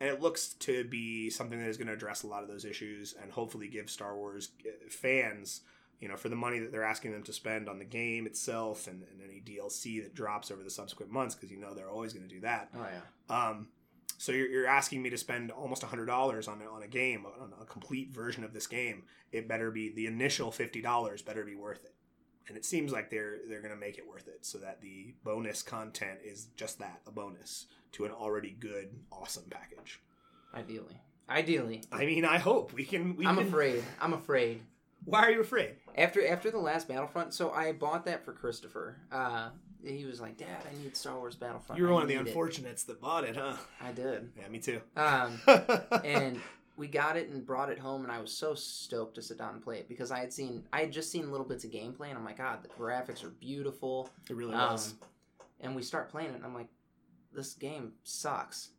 and 0.00 0.11
it 0.11 0.20
looks 0.20 0.49
to 0.55 0.84
be 0.84 1.31
something 1.31 1.58
that 1.58 1.69
is 1.69 1.79
going 1.79 1.87
to 1.87 1.94
address 1.94 2.22
a 2.22 2.26
lot 2.26 2.43
of 2.43 2.49
those 2.49 2.67
issues 2.67 3.14
and 3.14 3.32
hopefully 3.32 3.69
give 3.69 3.88
Star 3.88 4.14
Wars 4.14 4.50
uh, 4.67 4.70
fans, 4.90 5.62
you 6.00 6.08
know, 6.08 6.17
for 6.19 6.29
the 6.29 6.37
money 6.37 6.58
that 6.58 6.70
they're 6.70 6.84
asking 6.84 7.12
them 7.12 7.22
to 7.22 7.32
spend 7.32 7.67
on 7.70 7.79
the 7.79 7.84
game 7.87 8.26
itself 8.26 8.87
and, 8.87 9.02
and 9.11 9.22
any 9.22 9.40
DLC 9.40 10.02
that 10.02 10.14
drops 10.14 10.50
over 10.50 10.62
the 10.62 10.69
subsequent 10.69 11.11
months, 11.11 11.34
because 11.34 11.50
you 11.50 11.56
know 11.58 11.72
they're 11.72 11.88
always 11.88 12.12
going 12.12 12.29
to 12.29 12.34
do 12.34 12.43
that. 12.43 12.69
Oh 12.75 12.87
yeah. 13.31 13.49
Um, 13.49 13.69
so 14.18 14.32
you're, 14.32 14.48
you're 14.48 14.66
asking 14.66 15.02
me 15.02 15.10
to 15.10 15.18
spend 15.18 15.50
almost 15.50 15.82
hundred 15.82 16.06
dollars 16.06 16.48
on 16.48 16.60
a, 16.62 16.70
on 16.70 16.82
a 16.82 16.88
game, 16.88 17.24
on 17.40 17.52
a 17.60 17.64
complete 17.64 18.10
version 18.14 18.44
of 18.44 18.52
this 18.52 18.66
game. 18.66 19.04
It 19.32 19.48
better 19.48 19.70
be 19.70 19.90
the 19.90 20.06
initial 20.06 20.50
fifty 20.50 20.80
dollars 20.80 21.22
better 21.22 21.44
be 21.44 21.54
worth 21.56 21.84
it, 21.84 21.94
and 22.48 22.56
it 22.56 22.64
seems 22.64 22.92
like 22.92 23.10
they're 23.10 23.38
they're 23.48 23.60
going 23.62 23.74
to 23.74 23.80
make 23.80 23.98
it 23.98 24.08
worth 24.08 24.28
it, 24.28 24.44
so 24.46 24.58
that 24.58 24.80
the 24.80 25.14
bonus 25.24 25.62
content 25.62 26.18
is 26.24 26.46
just 26.56 26.78
that 26.78 27.00
a 27.06 27.10
bonus 27.10 27.66
to 27.92 28.04
an 28.04 28.10
already 28.12 28.56
good, 28.58 28.88
awesome 29.12 29.44
package. 29.50 30.00
Ideally. 30.54 31.00
Ideally. 31.28 31.82
I 31.92 32.06
mean, 32.06 32.24
I 32.24 32.38
hope 32.38 32.72
we 32.72 32.84
can. 32.84 33.16
We 33.16 33.26
I'm 33.26 33.36
can- 33.36 33.48
afraid. 33.48 33.82
I'm 34.00 34.12
afraid. 34.12 34.62
Why 35.04 35.22
are 35.24 35.30
you 35.30 35.40
afraid? 35.40 35.74
After 35.96 36.26
after 36.26 36.50
the 36.50 36.58
last 36.58 36.88
Battlefront, 36.88 37.34
so 37.34 37.50
I 37.50 37.72
bought 37.72 38.06
that 38.06 38.24
for 38.24 38.32
Christopher. 38.32 38.96
Uh, 39.12 39.50
he 39.84 40.05
was 40.05 40.20
like, 40.20 40.37
"Dad, 40.37 40.62
I 40.70 40.82
need 40.82 40.96
Star 40.96 41.19
Wars 41.19 41.34
Battlefront." 41.37 41.78
You 41.78 41.84
were 41.87 41.90
I 41.93 41.94
one 41.94 42.02
of 42.02 42.08
the 42.08 42.14
need 42.14 42.20
it." 42.23 42.26
unfortunates 42.28 42.84
that 42.84 43.00
bought 43.00 43.25
it, 43.25 43.37
huh? 43.37 43.56
I 43.81 43.93
did. 43.93 44.31
Yeah, 44.38 44.49
me 44.49 44.58
too. 44.58 44.81
Um, 44.96 45.40
and 46.05 46.40
we 46.76 46.88
got 46.88 47.17
it 47.17 47.28
and 47.31 47.44
brought 47.46 47.70
it 47.70 47.78
home, 47.78 48.02
and 48.02 48.12
I 48.12 48.20
was 48.20 48.31
so 48.32 48.55
stoked 48.55 49.14
to 49.17 49.23
sit 49.23 49.38
down 49.38 49.55
and 49.55 49.62
play 49.62 49.78
it 49.78 49.88
because 49.88 50.11
I 50.11 50.19
had 50.19 50.32
seen, 50.32 50.64
I 50.73 50.81
had 50.81 50.93
just 50.93 51.11
seen 51.11 51.31
little 51.31 51.46
bits 51.46 51.64
of 51.64 51.70
gameplay, 51.70 52.08
and 52.11 52.19
I'm 52.19 52.25
like, 52.25 52.38
God, 52.38 52.62
the 52.62 52.69
graphics 52.69 53.25
are 53.25 53.31
beautiful. 53.31 54.11
it 54.28 54.37
really 54.37 54.55
Um, 54.55 54.73
was. 54.73 54.94
and 55.61 55.75
we 55.75 55.82
start 55.82 56.11
playing 56.11 56.31
it, 56.31 56.37
and 56.37 56.44
I'm 56.44 56.55
like, 56.55 56.69
this 57.32 57.55
game 57.55 57.93
sucks. 58.05 58.70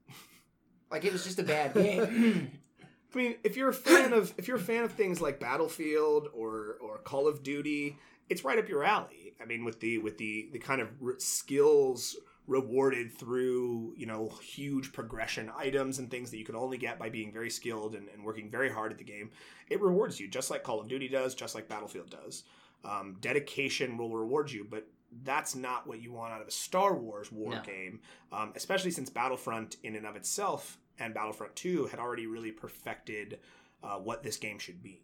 like 0.92 1.06
it 1.06 1.12
was 1.14 1.24
just 1.24 1.40
a 1.40 1.44
bad 1.44 1.74
game. 1.74 2.52
I 3.14 3.18
mean, 3.18 3.36
if 3.44 3.56
you're 3.58 3.70
a 3.70 3.74
fan 3.74 4.14
of 4.14 4.34
if 4.38 4.48
you're 4.48 4.58
a 4.58 4.60
fan 4.60 4.84
of 4.84 4.92
things 4.92 5.20
like 5.22 5.40
Battlefield 5.40 6.28
or 6.36 6.78
or 6.82 7.00
Call 7.00 7.28
of 7.28 7.42
Duty, 7.42 7.98
it's 8.30 8.44
right 8.44 8.60
up 8.60 8.68
your 8.70 8.84
alley. 8.84 9.27
I 9.42 9.46
mean, 9.46 9.64
with 9.66 9.80
the 9.80 9.98
with 10.00 10.18
the 10.18 10.50
the 10.52 10.60
kind 10.60 10.82
of 10.82 10.90
skills 11.20 12.16
rewarded 12.48 13.12
through 13.12 13.94
you 13.98 14.06
know 14.06 14.30
huge 14.42 14.94
progression 14.94 15.52
items 15.58 16.00
and 16.00 16.10
things 16.10 16.32
that 16.32 16.38
you 16.38 16.46
can 16.46 16.56
only 16.56 16.78
get 16.78 16.98
by 16.98 17.10
being 17.10 17.32
very 17.32 17.50
skilled 17.50 17.94
and, 17.94 18.08
and 18.14 18.24
working 18.24 18.50
very 18.50 18.70
hard 18.72 18.92
at 18.92 18.98
the 18.98 19.04
game, 19.04 19.30
it 19.70 19.82
rewards 19.82 20.20
you 20.20 20.28
just 20.28 20.50
like 20.50 20.64
Call 20.64 20.80
of 20.80 20.88
Duty 20.88 21.08
does, 21.10 21.36
just 21.36 21.56
like 21.56 21.68
Battlefield 21.68 22.10
does. 22.10 22.44
Um, 22.86 23.18
dedication 23.20 23.98
will 23.98 24.16
reward 24.16 24.52
you, 24.52 24.66
but 24.70 24.88
that's 25.24 25.56
not 25.56 25.88
what 25.88 26.02
you 26.02 26.12
want 26.12 26.34
out 26.34 26.42
of 26.42 26.48
a 26.48 26.52
Star 26.52 26.96
Wars 26.96 27.32
war 27.32 27.56
No. 27.56 27.62
game, 27.62 28.00
um, 28.32 28.54
especially 28.56 28.92
since 28.92 29.10
Battlefront, 29.10 29.78
in 29.84 29.96
and 29.96 30.06
of 30.06 30.16
itself, 30.16 30.78
and 31.00 31.14
Battlefront 31.14 31.56
2 31.56 31.88
had 31.88 32.00
already 32.00 32.28
really 32.28 32.52
perfected 32.52 33.40
uh, 33.84 33.96
what 33.96 34.24
this 34.24 34.38
game 34.38 34.60
should 34.60 34.82
be. 34.84 35.02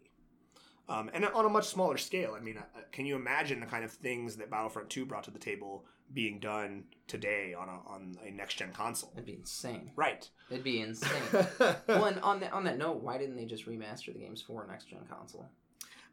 Um, 0.88 1.10
and 1.14 1.24
on 1.24 1.46
a 1.46 1.48
much 1.48 1.68
smaller 1.68 1.96
scale. 1.96 2.36
I 2.36 2.40
mean, 2.40 2.58
uh, 2.58 2.80
can 2.92 3.06
you 3.06 3.16
imagine 3.16 3.60
the 3.60 3.66
kind 3.66 3.84
of 3.84 3.90
things 3.90 4.36
that 4.36 4.50
Battlefront 4.50 4.90
2 4.90 5.06
brought 5.06 5.24
to 5.24 5.30
the 5.30 5.38
table 5.38 5.86
being 6.12 6.38
done 6.38 6.84
today 7.06 7.54
on 7.54 7.68
a, 7.68 7.80
on 7.88 8.16
a 8.22 8.30
next 8.30 8.56
gen 8.56 8.72
console? 8.72 9.10
It'd 9.14 9.24
be 9.24 9.34
insane. 9.34 9.92
Right. 9.96 10.28
It'd 10.50 10.62
be 10.62 10.82
insane. 10.82 11.22
well, 11.88 12.04
and 12.04 12.20
on 12.20 12.40
that 12.40 12.52
on 12.52 12.64
that 12.64 12.76
note, 12.76 13.02
why 13.02 13.16
didn't 13.16 13.36
they 13.36 13.46
just 13.46 13.66
remaster 13.66 14.12
the 14.12 14.18
games 14.18 14.42
for 14.42 14.62
a 14.62 14.66
next 14.66 14.90
gen 14.90 15.06
console? 15.10 15.48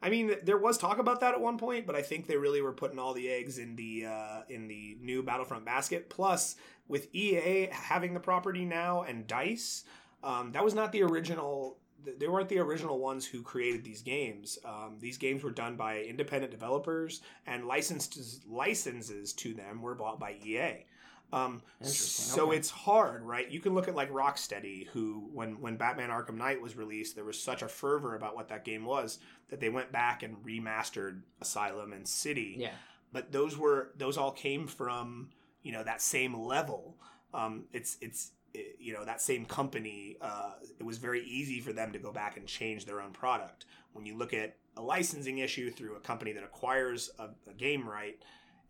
I 0.03 0.09
mean, 0.09 0.35
there 0.43 0.57
was 0.57 0.77
talk 0.77 0.97
about 0.97 1.19
that 1.19 1.35
at 1.35 1.41
one 1.41 1.57
point, 1.57 1.85
but 1.85 1.95
I 1.95 2.01
think 2.01 2.25
they 2.25 2.37
really 2.37 2.61
were 2.61 2.71
putting 2.71 2.97
all 2.97 3.13
the 3.13 3.29
eggs 3.29 3.59
in 3.59 3.75
the 3.75 4.05
uh, 4.07 4.41
in 4.49 4.67
the 4.67 4.97
new 4.99 5.21
Battlefront 5.21 5.65
basket. 5.65 6.09
Plus, 6.09 6.55
with 6.87 7.13
EA 7.13 7.69
having 7.71 8.13
the 8.13 8.19
property 8.19 8.65
now 8.65 9.03
and 9.03 9.27
Dice, 9.27 9.83
um, 10.23 10.51
that 10.53 10.63
was 10.63 10.73
not 10.73 10.91
the 10.91 11.03
original. 11.03 11.77
They 12.17 12.27
weren't 12.27 12.49
the 12.49 12.59
original 12.59 12.99
ones 12.99 13.25
who 13.25 13.41
created 13.41 13.83
these 13.83 14.01
games. 14.01 14.57
Um, 14.65 14.97
these 14.99 15.17
games 15.17 15.43
were 15.43 15.51
done 15.51 15.75
by 15.75 16.01
independent 16.01 16.51
developers, 16.51 17.21
and 17.45 17.67
licensed 17.67 18.45
licenses 18.49 19.33
to 19.33 19.53
them 19.53 19.81
were 19.81 19.95
bought 19.95 20.19
by 20.19 20.35
EA. 20.43 20.85
Um, 21.33 21.61
So 21.81 22.47
okay. 22.47 22.57
it's 22.57 22.69
hard, 22.69 23.23
right? 23.23 23.49
You 23.49 23.59
can 23.59 23.73
look 23.73 23.87
at 23.87 23.95
like 23.95 24.11
Rocksteady, 24.11 24.87
who 24.87 25.29
when 25.33 25.61
when 25.61 25.77
Batman 25.77 26.09
Arkham 26.09 26.35
Knight 26.35 26.61
was 26.61 26.75
released, 26.75 27.15
there 27.15 27.23
was 27.23 27.41
such 27.41 27.61
a 27.61 27.67
fervor 27.67 28.15
about 28.15 28.35
what 28.35 28.49
that 28.49 28.65
game 28.65 28.85
was 28.85 29.19
that 29.49 29.59
they 29.59 29.69
went 29.69 29.91
back 29.91 30.23
and 30.23 30.37
remastered 30.43 31.21
Asylum 31.41 31.93
and 31.93 32.07
City. 32.07 32.55
Yeah. 32.59 32.71
But 33.13 33.31
those 33.31 33.57
were 33.57 33.91
those 33.97 34.17
all 34.17 34.31
came 34.31 34.67
from 34.67 35.29
you 35.63 35.71
know 35.71 35.83
that 35.83 36.01
same 36.01 36.35
level. 36.37 36.97
Um, 37.33 37.65
it's 37.71 37.97
it's 38.01 38.31
you 38.79 38.93
know 38.93 39.05
that 39.05 39.21
same 39.21 39.45
company. 39.45 40.17
Uh, 40.21 40.53
it 40.79 40.83
was 40.83 40.97
very 40.97 41.23
easy 41.23 41.59
for 41.59 41.73
them 41.73 41.91
to 41.93 41.99
go 41.99 42.11
back 42.11 42.37
and 42.37 42.47
change 42.47 42.85
their 42.85 43.01
own 43.01 43.11
product. 43.11 43.65
When 43.93 44.05
you 44.05 44.17
look 44.17 44.33
at 44.33 44.57
a 44.77 44.81
licensing 44.81 45.39
issue 45.39 45.69
through 45.69 45.95
a 45.95 45.99
company 45.99 46.31
that 46.33 46.43
acquires 46.43 47.09
a, 47.19 47.29
a 47.49 47.53
game 47.53 47.87
right, 47.87 48.17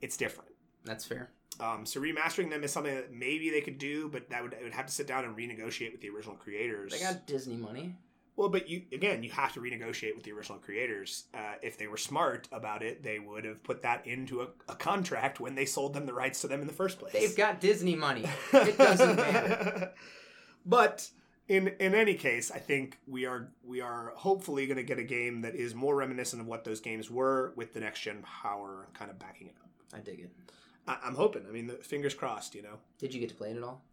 it's 0.02 0.18
different. 0.18 0.52
That's 0.84 1.06
fair. 1.06 1.32
Um, 1.60 1.86
so 1.86 2.02
remastering 2.02 2.50
them 2.50 2.64
is 2.64 2.72
something 2.72 2.96
that 2.96 3.14
maybe 3.14 3.50
they 3.52 3.62
could 3.62 3.78
do, 3.78 4.10
but 4.10 4.30
that 4.30 4.42
would 4.42 4.54
it 4.54 4.64
would 4.64 4.74
have 4.74 4.88
to 4.88 4.92
sit 4.92 5.08
down 5.08 5.26
and 5.26 5.36
renegotiate 5.36 5.92
with 5.92 6.02
the 6.02 6.10
original 6.10 6.36
creators. 6.36 6.92
They 6.92 7.00
got 7.00 7.28
Disney 7.28 7.58
money. 7.58 7.96
Well, 8.36 8.50
but 8.50 8.70
you 8.70 8.84
again, 8.92 9.24
you 9.24 9.30
have 9.32 9.54
to 9.54 9.60
renegotiate 9.60 10.16
with 10.16 10.24
the 10.24 10.32
original 10.32 10.58
creators. 10.58 11.26
Uh, 11.34 11.56
if 11.62 11.78
they 11.78 11.88
were 11.88 11.98
smart 11.98 12.48
about 12.52 12.82
it, 12.82 13.04
they 13.04 13.20
would 13.20 13.46
have 13.46 13.62
put 13.64 13.82
that 13.84 14.08
into 14.08 14.42
a, 14.42 14.48
a 14.70 14.76
contract 14.76 15.40
when 15.40 15.56
they 15.56 15.66
sold 15.66 15.94
them 15.94 16.06
the 16.06 16.14
rights 16.14 16.42
to 16.42 16.48
them 16.48 16.62
in 16.62 16.68
the 16.68 16.74
first 16.74 17.00
place. 17.00 17.14
They've 17.14 17.36
got 17.36 17.60
Disney 17.60 17.96
money. 17.96 18.26
It 18.54 18.78
doesn't 18.78 19.16
matter. 19.16 19.92
but 20.66 21.10
in 21.48 21.68
in 21.80 21.94
any 21.94 22.14
case, 22.14 22.52
I 22.52 22.60
think 22.60 22.98
we 23.06 23.26
are 23.26 23.52
we 23.64 23.82
are 23.82 24.14
hopefully 24.16 24.66
going 24.66 24.78
to 24.78 24.84
get 24.84 25.00
a 25.00 25.04
game 25.04 25.42
that 25.42 25.56
is 25.56 25.76
more 25.76 25.96
reminiscent 25.96 26.42
of 26.42 26.48
what 26.48 26.64
those 26.64 26.80
games 26.80 27.12
were, 27.12 27.54
with 27.56 27.74
the 27.74 27.82
next 27.82 28.02
gen 28.02 28.24
power 28.24 28.88
kind 28.94 29.12
of 29.12 29.20
backing 29.20 29.48
it 29.48 29.56
up. 29.62 29.70
I 29.94 30.00
dig 30.00 30.22
it. 30.22 30.32
I, 30.88 30.98
I'm 31.04 31.16
hoping. 31.16 31.46
I 31.48 31.52
mean, 31.52 31.68
the, 31.68 31.74
fingers 31.74 32.14
crossed. 32.14 32.56
You 32.56 32.64
know. 32.64 32.78
Did 32.98 33.14
you 33.14 33.20
get 33.20 33.30
to 33.30 33.36
play 33.36 33.52
it 33.52 33.58
at 33.58 33.64
all? 33.64 33.84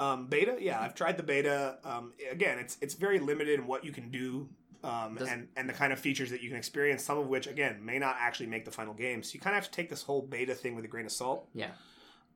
Um, 0.00 0.26
beta, 0.26 0.56
yeah, 0.58 0.80
I've 0.80 0.94
tried 0.94 1.16
the 1.18 1.22
beta. 1.22 1.78
Um, 1.84 2.12
again, 2.30 2.58
it's 2.58 2.78
it's 2.80 2.94
very 2.94 3.18
limited 3.18 3.58
in 3.60 3.66
what 3.66 3.84
you 3.84 3.92
can 3.92 4.10
do, 4.10 4.48
um, 4.82 5.16
Does- 5.16 5.28
and 5.28 5.48
and 5.56 5.68
the 5.68 5.74
kind 5.74 5.92
of 5.92 5.98
features 5.98 6.30
that 6.30 6.40
you 6.42 6.48
can 6.48 6.56
experience. 6.56 7.04
Some 7.04 7.18
of 7.18 7.26
which, 7.28 7.46
again, 7.46 7.84
may 7.84 7.98
not 7.98 8.16
actually 8.18 8.46
make 8.46 8.64
the 8.64 8.70
final 8.70 8.94
game. 8.94 9.22
So 9.22 9.34
you 9.34 9.40
kind 9.40 9.54
of 9.56 9.62
have 9.62 9.70
to 9.70 9.76
take 9.76 9.90
this 9.90 10.02
whole 10.02 10.22
beta 10.22 10.54
thing 10.54 10.74
with 10.74 10.84
a 10.84 10.88
grain 10.88 11.04
of 11.06 11.12
salt. 11.12 11.48
Yeah. 11.54 11.72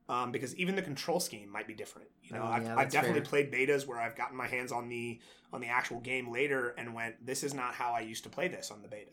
Um, 0.07 0.31
because 0.31 0.55
even 0.57 0.75
the 0.75 0.83
control 0.83 1.19
scheme 1.19 1.49
might 1.49 1.65
be 1.67 1.73
different. 1.73 2.07
You 2.21 2.35
know, 2.35 2.43
Oh, 2.43 2.45
I've, 2.45 2.63
yeah, 2.63 2.75
I've 2.77 2.91
definitely 2.91 3.21
fair. 3.21 3.29
played 3.47 3.51
betas 3.51 3.87
where 3.87 3.99
I've 3.99 4.15
gotten 4.15 4.37
my 4.37 4.47
hands 4.47 4.71
on 4.71 4.87
the 4.87 5.19
on 5.51 5.59
the 5.61 5.67
actual 5.67 5.99
game 6.01 6.31
later 6.31 6.75
and 6.77 6.93
went, 6.93 7.25
"This 7.25 7.43
is 7.43 7.55
not 7.55 7.73
how 7.73 7.91
I 7.93 8.01
used 8.01 8.23
to 8.25 8.29
play 8.29 8.47
this 8.47 8.69
on 8.69 8.83
the 8.83 8.87
beta." 8.87 9.09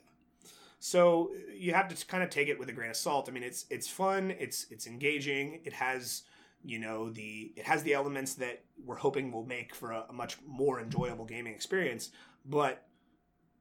So 0.78 1.32
you 1.56 1.72
have 1.74 1.88
to 1.94 2.06
kind 2.06 2.22
of 2.22 2.28
take 2.30 2.48
it 2.48 2.58
with 2.58 2.68
a 2.68 2.72
grain 2.72 2.90
of 2.90 2.96
salt. 2.96 3.28
I 3.28 3.32
mean, 3.32 3.44
it's 3.44 3.64
it's 3.70 3.88
fun, 3.88 4.32
it's 4.38 4.66
it's 4.70 4.86
engaging, 4.86 5.60
it 5.64 5.72
has 5.72 6.24
you 6.64 6.78
know 6.78 7.10
the 7.10 7.52
it 7.56 7.64
has 7.64 7.82
the 7.82 7.94
elements 7.94 8.34
that 8.34 8.64
we're 8.84 8.96
hoping 8.96 9.32
will 9.32 9.44
make 9.46 9.74
for 9.74 9.92
a, 9.92 10.04
a 10.08 10.12
much 10.12 10.36
more 10.46 10.80
enjoyable 10.80 11.24
gaming 11.24 11.54
experience, 11.54 12.10
but 12.44 12.86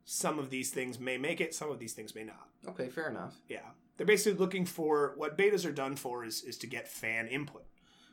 some 0.05 0.39
of 0.39 0.49
these 0.49 0.71
things 0.71 0.99
may 0.99 1.17
make 1.17 1.39
it, 1.41 1.53
some 1.53 1.69
of 1.71 1.79
these 1.79 1.93
things 1.93 2.15
may 2.15 2.23
not. 2.23 2.47
Okay, 2.67 2.89
fair 2.89 3.09
enough. 3.09 3.35
Yeah, 3.47 3.61
they're 3.97 4.07
basically 4.07 4.39
looking 4.39 4.65
for 4.65 5.13
what 5.17 5.37
betas 5.37 5.65
are 5.65 5.71
done 5.71 5.95
for 5.95 6.23
is 6.25 6.43
is 6.43 6.57
to 6.59 6.67
get 6.67 6.87
fan 6.87 7.27
input, 7.27 7.65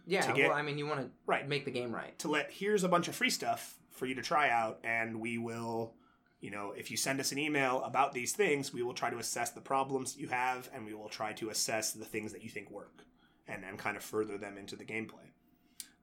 Yeah, 0.06 0.22
To 0.22 0.32
get- 0.32 0.48
well, 0.48 0.56
I 0.58 0.62
mean, 0.62 0.78
you 0.78 0.86
want 0.86 1.00
to 1.00 1.10
right? 1.26 1.46
make 1.48 1.64
the 1.64 1.70
game 1.70 1.94
right. 1.94 2.18
to 2.20 2.28
let 2.28 2.50
here's 2.50 2.84
a 2.84 2.88
bunch 2.88 3.08
of 3.08 3.14
free 3.14 3.30
stuff 3.30 3.76
for 3.90 4.06
you 4.06 4.14
to 4.14 4.22
try 4.22 4.48
out 4.50 4.78
and 4.84 5.18
we 5.20 5.38
will 5.38 5.94
you 6.40 6.50
know 6.52 6.72
if 6.76 6.88
you 6.88 6.96
send 6.96 7.18
us 7.18 7.32
an 7.32 7.38
email 7.38 7.82
about 7.82 8.12
these 8.12 8.32
things 8.32 8.72
we 8.72 8.80
will 8.80 8.94
try 8.94 9.10
to 9.10 9.18
assess 9.18 9.50
the 9.50 9.60
problems 9.60 10.16
you 10.16 10.28
have 10.28 10.70
and 10.72 10.86
we 10.86 10.94
will 10.94 11.08
try 11.08 11.32
to 11.32 11.50
assess 11.50 11.92
the 11.92 12.04
things 12.04 12.32
that 12.32 12.44
you 12.44 12.48
think 12.48 12.70
work 12.70 13.02
and 13.48 13.64
and 13.64 13.78
kind 13.78 13.96
of 13.96 14.02
further 14.02 14.38
them 14.38 14.56
into 14.58 14.76
the 14.76 14.84
gameplay. 14.84 15.28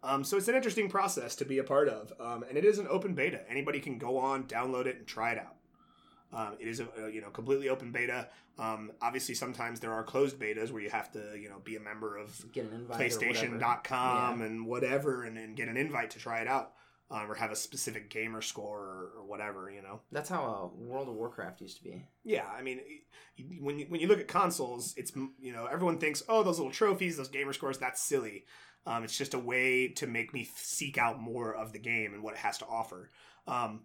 Um, 0.04 0.24
so 0.24 0.38
it's 0.38 0.48
an 0.48 0.56
interesting 0.56 0.90
process 0.90 1.36
to 1.38 1.46
be 1.46 1.58
a 1.58 1.64
part 1.64 1.90
of 1.90 2.14
um, 2.20 2.44
and 2.48 2.58
it 2.58 2.66
is 2.66 2.78
an 2.80 2.88
open 2.90 3.14
beta. 3.16 3.42
Anybody 3.50 3.80
can 3.80 3.98
go 3.98 4.18
on 4.18 4.44
download 4.44 4.86
it 4.86 4.98
and 4.98 5.08
try 5.08 5.32
it 5.32 5.40
out. 5.40 5.56
Um, 6.34 6.58
it 6.60 6.68
is 6.68 6.80
a, 6.80 6.88
a 7.00 7.10
you 7.10 7.22
know 7.22 7.30
completely 7.30 7.70
open 7.70 7.92
beta. 7.92 8.28
Um, 8.58 8.92
obviously 9.02 9.36
sometimes 9.36 9.80
there 9.80 9.94
are 9.94 10.04
closed 10.04 10.38
betas 10.40 10.72
where 10.72 10.82
you 10.82 10.90
have 10.90 11.12
to 11.14 11.38
you 11.40 11.50
know 11.50 11.60
be 11.64 11.76
a 11.76 11.80
member 11.80 12.18
of 12.18 12.52
Get 12.52 12.66
an 12.66 12.74
invite. 12.74 12.98
whatever. 13.00 13.34
PlayStation.com 13.34 14.42
and 14.42 14.66
whatever, 14.66 15.24
and, 15.24 15.38
and 15.38 15.56
get 15.56 15.68
an 15.70 15.78
invite 15.78 16.12
to 16.12 16.20
try 16.20 16.40
it 16.40 16.48
out, 16.48 16.74
um, 17.12 17.30
or 17.30 17.36
have 17.36 17.52
a 17.52 17.56
specific 17.56 18.10
gamer 18.10 18.42
score 18.42 18.80
or, 18.80 19.12
or 19.20 19.26
whatever, 19.26 19.70
you 19.70 19.82
know. 19.82 20.02
That's 20.12 20.30
how 20.30 20.44
uh, 20.74 20.76
World 20.78 21.08
of 21.08 21.16
Warcraft 21.16 21.62
used 21.62 21.78
to 21.78 21.84
be. 21.84 22.08
Yeah, 22.24 22.46
I 22.48 22.62
mean, 22.62 22.82
when 23.60 23.80
you, 23.80 23.86
when 23.90 24.02
you 24.02 24.08
look 24.08 24.20
at 24.20 24.28
consoles, 24.28 24.94
it's 24.98 25.12
you 25.40 25.54
know 25.54 25.66
everyone 25.66 25.98
thinks, 26.00 26.24
oh, 26.28 26.44
those 26.44 26.58
little 26.58 26.74
trophies, 26.74 27.18
those 27.18 27.30
gamer 27.30 27.54
scores, 27.54 27.78
that's 27.78 28.02
silly. 28.02 28.46
Um, 28.88 29.04
it's 29.04 29.18
just 29.18 29.34
a 29.34 29.40
way 29.40 29.88
to 29.90 30.06
make 30.08 30.34
me 30.34 30.48
seek 30.56 30.98
out 30.98 31.20
more 31.20 31.56
of 31.56 31.74
the 31.74 31.80
game 31.80 32.14
and 32.14 32.22
what 32.22 32.36
it 32.36 32.40
has 32.40 32.60
to 32.60 32.66
offer. 32.68 33.10
Um, 33.48 33.82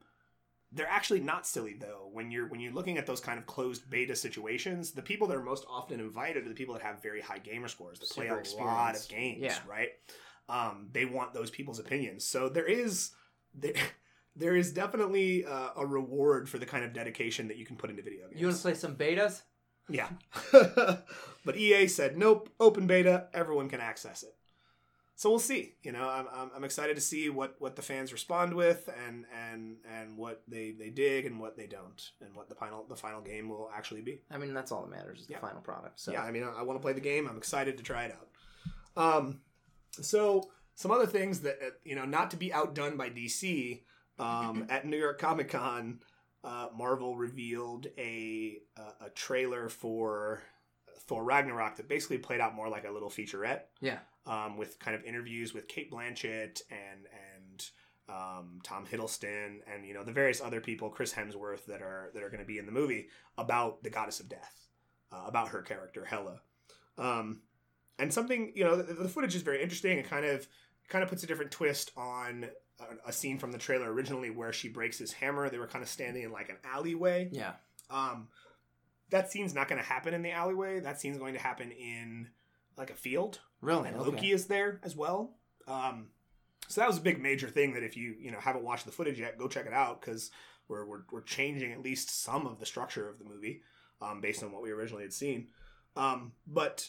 they're 0.73 0.87
actually 0.89 1.21
not 1.21 1.47
silly 1.47 1.75
though. 1.81 2.09
When 2.13 2.31
you're 2.31 2.47
when 2.49 2.61
you're 2.61 2.73
looking 2.73 2.97
at 2.97 3.07
those 3.07 3.21
kind 3.21 3.39
of 3.39 3.47
closed 3.47 3.91
beta 3.91 4.15
situations, 4.15 4.93
the 4.93 5.03
people 5.03 5.27
that 5.29 5.37
are 5.37 5.43
most 5.43 5.65
often 5.69 6.01
invited 6.01 6.45
are 6.45 6.49
the 6.49 6.55
people 6.55 6.75
that 6.75 6.83
have 6.83 7.03
very 7.03 7.21
high 7.21 7.39
gamer 7.39 7.69
scores 7.69 7.99
that 7.99 8.09
play 8.11 8.29
Super 8.29 8.63
a 8.63 8.65
lot 8.65 8.95
of 8.97 9.09
games, 9.09 9.43
Yeah. 9.43 9.59
right? 9.69 9.89
Um, 10.51 10.89
they 10.93 11.05
want 11.05 11.33
those 11.35 11.51
people's 11.51 11.79
opinions. 11.79 12.25
So 12.27 12.49
there 12.49 12.67
is 12.67 13.11
there, 13.55 13.73
there 14.37 14.57
is 14.57 14.73
definitely 14.73 15.45
uh, 15.45 15.71
a 15.77 15.87
reward 15.87 16.49
for 16.49 16.59
the 16.59 16.67
kind 16.67 16.85
of 16.85 16.93
dedication 16.93 17.49
that 17.49 17.57
you 17.57 17.65
can 17.67 17.77
put 17.77 17.91
into 17.91 18.03
video 18.03 18.27
games. 18.29 18.41
You 18.41 18.47
want 18.47 18.57
to 18.57 18.63
play 18.63 18.75
some 18.75 18.97
betas? 18.97 19.43
Yeah. 19.89 20.09
but 21.45 21.57
EA 21.57 21.87
said, 21.89 22.17
nope, 22.17 22.49
open 22.61 22.87
beta, 22.87 23.29
everyone 23.35 23.69
can 23.69 23.81
access 23.81 24.23
it. 24.23 24.35
So 25.17 25.29
we'll 25.29 25.39
see. 25.39 25.75
You 25.83 25.93
know, 25.93 26.09
I'm, 26.09 26.27
I'm, 26.35 26.51
I'm 26.57 26.65
excited 26.65 26.95
to 26.95 27.01
see 27.03 27.29
what, 27.29 27.57
what 27.59 27.77
the 27.77 27.83
fans 27.83 28.11
respond 28.11 28.55
with 28.55 28.89
and, 29.07 29.27
and, 29.53 29.77
and 29.93 30.17
what 30.17 30.43
they, 30.49 30.71
they 30.73 30.89
dig 30.89 31.27
and 31.27 31.39
what 31.39 31.59
they 31.59 31.67
don't 31.67 32.11
and 32.25 32.35
what 32.35 32.49
the 32.49 32.55
final, 32.55 32.87
the 32.89 32.97
final 32.97 33.21
game 33.21 33.49
will 33.51 33.71
actually 33.75 34.01
be. 34.01 34.23
I 34.31 34.39
mean, 34.39 34.55
that's 34.55 34.73
all 34.73 34.81
that 34.83 34.91
matters 34.91 35.21
is 35.21 35.27
the 35.27 35.35
Yeah. 35.35 35.41
final 35.41 35.61
product. 35.61 36.01
So 36.01 36.13
Yeah, 36.13 36.23
I 36.23 36.31
mean, 36.31 36.45
I, 36.45 36.61
I 36.61 36.63
want 36.63 36.79
to 36.79 36.83
play 36.83 36.95
the 36.95 37.01
game. 37.01 37.29
I'm 37.29 37.37
excited 37.37 37.77
to 37.77 37.83
try 37.85 38.05
it 38.05 38.15
out. 38.17 38.29
Um, 38.97 39.41
so 39.93 40.51
some 40.75 40.91
other 40.91 41.07
things 41.07 41.41
that, 41.41 41.59
uh, 41.61 41.71
you 41.85 41.95
know, 41.95 42.05
not 42.05 42.31
to 42.31 42.37
be 42.37 42.53
outdone 42.53 42.97
by 42.97 43.11
DC, 43.11 43.83
um, 44.19 44.67
at 44.71 44.87
New 44.87 44.97
York 44.97 45.19
Comic 45.19 45.51
Con, 45.51 46.01
uh, 46.43 46.69
Marvel 46.77 47.17
revealed 47.17 47.87
a, 47.99 48.59
a 48.77 49.07
a 49.07 49.11
trailer 49.11 49.69
for 49.69 50.43
Thor 51.01 51.25
Ragnarok 51.25 51.77
that 51.77 51.89
basically 51.89 52.19
played 52.19 52.41
out 52.41 52.55
more 52.55 52.69
like 52.69 52.87
a 52.87 52.91
little 52.91 53.11
featurette. 53.11 53.63
Yeah. 53.81 53.99
Um, 54.27 54.57
with 54.57 54.79
kind 54.79 54.95
of 54.95 55.03
interviews 55.05 55.53
with 55.53 55.67
Cate 55.67 55.91
Blanchett 55.91 56.63
and 56.71 57.07
and 57.13 57.71
um, 58.09 58.61
Tom 58.63 58.87
Hiddleston 58.87 59.59
and 59.73 59.87
you 59.87 59.95
know 59.95 60.05
the 60.05 60.13
various 60.13 60.41
other 60.41 60.61
people, 60.61 60.89
Chris 60.89 61.13
Hemsworth 61.13 61.67
that 61.67 61.83
are 61.83 62.11
that 62.15 62.23
are 62.23 62.31
going 62.31 62.41
to 62.41 62.47
be 62.47 62.59
in 62.59 62.67
the 62.67 62.73
movie 62.73 63.09
about 63.37 63.83
the 63.83 63.91
Goddess 63.91 64.21
of 64.21 64.29
Death, 64.29 64.69
uh, 65.13 65.25
about 65.27 65.49
her 65.49 65.63
character 65.63 66.05
Hela. 66.05 66.41
Um, 66.99 67.41
and 68.01 68.13
something 68.13 68.53
you 68.55 68.65
know 68.65 68.77
the, 68.77 68.95
the 68.95 69.09
footage 69.09 69.35
is 69.35 69.43
very 69.43 69.63
interesting. 69.63 69.99
It 69.99 70.09
kind 70.09 70.25
of 70.27 70.47
kind 70.89 71.03
of 71.05 71.09
puts 71.11 71.23
a 71.23 71.27
different 71.27 71.51
twist 71.53 71.93
on 71.97 72.47
a, 72.81 73.09
a 73.09 73.13
scene 73.13 73.39
from 73.39 73.53
the 73.53 73.59
trailer 73.59 73.93
originally 73.93 74.31
where 74.31 74.53
she 74.53 74.69
breaks 74.69 74.99
his 74.99 75.13
hammer. 75.13 75.49
They 75.49 75.59
were 75.59 75.67
kind 75.69 75.83
of 75.83 75.89
standing 75.89 76.23
in 76.25 76.33
like 76.33 76.49
an 76.49 76.57
alleyway. 76.65 77.29
yeah. 77.33 77.53
Um, 77.91 78.29
that 79.11 79.31
scene's 79.33 79.55
not 79.55 79.69
going 79.69 79.81
to 79.81 79.87
happen 79.87 80.15
in 80.15 80.23
the 80.23 80.31
alleyway. 80.31 80.79
That 80.81 81.01
scene's 81.01 81.19
going 81.19 81.35
to 81.35 81.41
happen 81.41 81.73
in 81.73 82.29
like 82.77 82.91
a 82.91 82.95
field, 82.95 83.41
Really? 83.61 83.89
and 83.89 83.97
Okay. 83.97 84.11
Loki 84.11 84.31
is 84.33 84.47
there 84.47 84.81
as 84.85 84.95
well. 84.97 85.35
Um, 85.67 86.07
so 86.69 86.81
that 86.81 86.87
was 86.87 86.99
a 86.99 87.01
big 87.01 87.21
major 87.21 87.49
thing 87.49 87.73
that 87.75 87.83
if 87.83 87.97
you 87.97 88.15
you 88.21 88.31
know 88.31 88.39
haven't 88.39 88.63
watched 88.65 88.87
the 88.87 88.93
footage 88.93 89.19
yet, 89.19 89.37
go 89.39 89.49
check 89.49 89.67
it 89.67 89.73
out 89.73 90.01
because 90.01 90.31
we're, 90.69 90.85
we're 90.87 91.03
we're 91.11 91.23
changing 91.23 91.73
at 91.73 91.83
least 91.83 92.23
some 92.23 92.47
of 92.47 92.61
the 92.61 92.67
structure 92.67 93.09
of 93.09 93.19
the 93.19 93.25
movie 93.25 93.63
um, 94.01 94.21
based 94.21 94.43
on 94.45 94.53
what 94.53 94.63
we 94.63 94.71
originally 94.71 95.03
had 95.03 95.13
seen. 95.13 95.49
Um, 95.97 96.33
but 96.47 96.89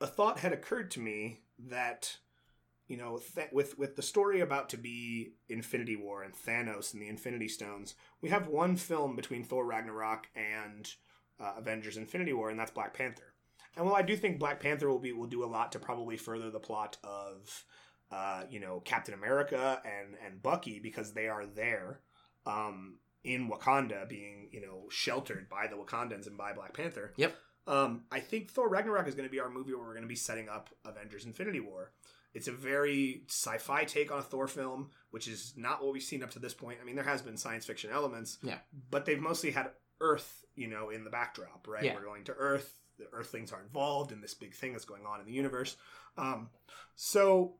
a 0.00 0.06
thought 0.06 0.40
had 0.40 0.52
occurred 0.52 0.90
to 0.92 1.00
me 1.00 1.40
that 1.68 2.16
you 2.88 2.96
know 2.96 3.20
th- 3.34 3.48
with 3.52 3.78
with 3.78 3.96
the 3.96 4.02
story 4.02 4.40
about 4.40 4.68
to 4.70 4.76
be 4.76 5.32
Infinity 5.48 5.96
War 5.96 6.22
and 6.22 6.34
Thanos 6.34 6.92
and 6.92 7.02
the 7.02 7.08
Infinity 7.08 7.48
Stones, 7.48 7.94
we 8.20 8.28
have 8.28 8.48
one 8.48 8.76
film 8.76 9.16
between 9.16 9.44
Thor 9.44 9.64
Ragnarok 9.64 10.28
and 10.34 10.90
uh, 11.40 11.54
Avengers 11.58 11.96
Infinity 11.96 12.32
War, 12.32 12.50
and 12.50 12.58
that's 12.58 12.70
Black 12.70 12.94
Panther. 12.94 13.34
And 13.76 13.84
while 13.84 13.94
I 13.94 14.02
do 14.02 14.16
think 14.16 14.38
Black 14.38 14.60
Panther 14.60 14.88
will 14.88 14.98
be 14.98 15.12
will 15.12 15.26
do 15.26 15.44
a 15.44 15.46
lot 15.46 15.72
to 15.72 15.78
probably 15.78 16.16
further 16.16 16.50
the 16.50 16.60
plot 16.60 16.96
of 17.04 17.64
uh, 18.10 18.44
you 18.50 18.60
know 18.60 18.80
Captain 18.84 19.14
America 19.14 19.80
and 19.84 20.14
and 20.24 20.42
Bucky 20.42 20.80
because 20.80 21.12
they 21.12 21.28
are 21.28 21.44
there 21.46 22.00
um, 22.46 22.98
in 23.24 23.50
Wakanda, 23.50 24.08
being 24.08 24.48
you 24.52 24.60
know 24.60 24.84
sheltered 24.90 25.48
by 25.48 25.66
the 25.66 25.76
Wakandans 25.76 26.26
and 26.26 26.38
by 26.38 26.52
Black 26.52 26.72
Panther. 26.72 27.12
Yep. 27.16 27.36
Um, 27.66 28.02
I 28.12 28.20
think 28.20 28.50
Thor 28.50 28.68
Ragnarok 28.68 29.08
is 29.08 29.14
going 29.14 29.28
to 29.28 29.32
be 29.32 29.40
our 29.40 29.50
movie 29.50 29.72
where 29.74 29.82
we're 29.82 29.92
going 29.92 30.02
to 30.02 30.08
be 30.08 30.14
setting 30.14 30.48
up 30.48 30.70
Avengers 30.84 31.24
Infinity 31.24 31.60
War. 31.60 31.90
It's 32.34 32.48
a 32.48 32.52
very 32.52 33.22
sci-fi 33.28 33.84
take 33.84 34.12
on 34.12 34.18
a 34.18 34.22
Thor 34.22 34.46
film, 34.46 34.90
which 35.10 35.26
is 35.26 35.54
not 35.56 35.82
what 35.82 35.92
we've 35.92 36.02
seen 36.02 36.22
up 36.22 36.30
to 36.32 36.38
this 36.38 36.54
point. 36.54 36.78
I 36.80 36.84
mean, 36.84 36.94
there 36.94 37.04
has 37.04 37.22
been 37.22 37.36
science 37.36 37.64
fiction 37.64 37.90
elements, 37.90 38.38
Yeah. 38.42 38.58
but 38.90 39.06
they've 39.06 39.18
mostly 39.20 39.50
had 39.52 39.70
Earth, 40.00 40.44
you 40.54 40.68
know, 40.68 40.90
in 40.90 41.02
the 41.04 41.10
backdrop, 41.10 41.66
right? 41.66 41.82
Yeah. 41.84 41.94
We're 41.94 42.04
going 42.04 42.24
to 42.24 42.32
Earth. 42.34 42.78
the 42.98 43.06
Earthlings 43.12 43.52
are 43.52 43.60
involved 43.62 44.12
in 44.12 44.20
this 44.20 44.32
big 44.34 44.54
thing 44.54 44.72
that's 44.72 44.84
going 44.86 45.04
on 45.06 45.20
in 45.20 45.26
the 45.26 45.32
universe. 45.32 45.76
Um, 46.16 46.48
so 46.94 47.54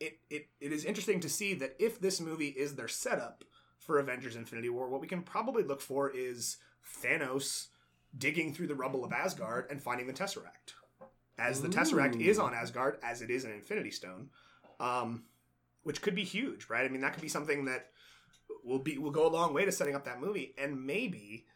it, 0.00 0.18
it 0.28 0.48
it 0.60 0.72
is 0.72 0.84
interesting 0.84 1.20
to 1.20 1.28
see 1.28 1.54
that 1.54 1.74
if 1.78 2.00
this 2.00 2.20
movie 2.20 2.48
is 2.48 2.74
their 2.76 2.88
setup 2.88 3.44
for 3.78 3.98
Avengers 3.98 4.36
Infinity 4.36 4.68
War, 4.68 4.88
what 4.90 5.00
we 5.00 5.06
can 5.06 5.22
probably 5.22 5.62
look 5.62 5.80
for 5.80 6.10
is 6.10 6.58
Thanos 7.02 7.68
digging 8.16 8.54
through 8.54 8.68
the 8.68 8.74
rubble 8.74 9.04
of 9.04 9.12
Asgard 9.12 9.66
and 9.70 9.82
finding 9.82 10.06
the 10.06 10.12
Tesseract. 10.12 10.74
As 11.38 11.60
the 11.60 11.68
Tesseract 11.68 12.20
is 12.20 12.38
on 12.38 12.54
Asgard, 12.54 12.98
as 13.02 13.20
it 13.20 13.30
is 13.30 13.44
an 13.44 13.50
Infinity 13.50 13.90
Stone, 13.90 14.30
um, 14.78 15.24
which 15.82 16.00
could 16.00 16.14
be 16.14 16.24
huge, 16.24 16.68
right? 16.68 16.84
I 16.84 16.88
mean, 16.88 17.00
that 17.00 17.12
could 17.12 17.22
be 17.22 17.28
something 17.28 17.64
that 17.64 17.90
will 18.64 18.78
be 18.78 18.98
will 18.98 19.10
go 19.10 19.26
a 19.26 19.28
long 19.28 19.52
way 19.52 19.64
to 19.64 19.72
setting 19.72 19.94
up 19.94 20.04
that 20.04 20.20
movie, 20.20 20.54
and 20.56 20.86
maybe 20.86 21.46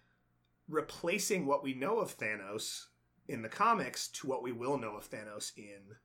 replacing 0.68 1.46
what 1.46 1.62
we 1.62 1.74
know 1.74 1.98
of 1.98 2.16
Thanos 2.16 2.86
in 3.28 3.42
the 3.42 3.48
comics 3.48 4.08
to 4.08 4.26
what 4.26 4.42
we 4.42 4.52
will 4.52 4.78
know 4.78 4.96
of 4.96 5.08
Thanos 5.08 5.52
in 5.56 5.96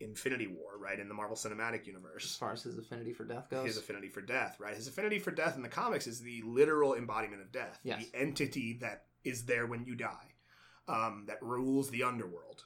Infinity 0.00 0.46
War, 0.46 0.78
right? 0.78 0.98
In 0.98 1.08
the 1.08 1.14
Marvel 1.14 1.36
Cinematic 1.36 1.86
Universe. 1.86 2.24
As 2.24 2.36
far 2.36 2.52
as 2.52 2.62
his 2.62 2.78
affinity 2.78 3.12
for 3.12 3.24
death 3.24 3.50
goes. 3.50 3.66
His 3.66 3.76
affinity 3.76 4.08
for 4.08 4.20
death, 4.20 4.56
right? 4.58 4.74
His 4.74 4.88
affinity 4.88 5.18
for 5.18 5.30
death 5.30 5.56
in 5.56 5.62
the 5.62 5.68
comics 5.68 6.06
is 6.06 6.20
the 6.20 6.42
literal 6.42 6.94
embodiment 6.94 7.42
of 7.42 7.52
death. 7.52 7.78
Yes. 7.82 8.04
The 8.04 8.18
entity 8.18 8.78
that 8.80 9.04
is 9.24 9.46
there 9.46 9.66
when 9.66 9.84
you 9.84 9.94
die, 9.94 10.34
um, 10.88 11.24
that 11.26 11.42
rules 11.42 11.90
the 11.90 12.02
underworld. 12.02 12.64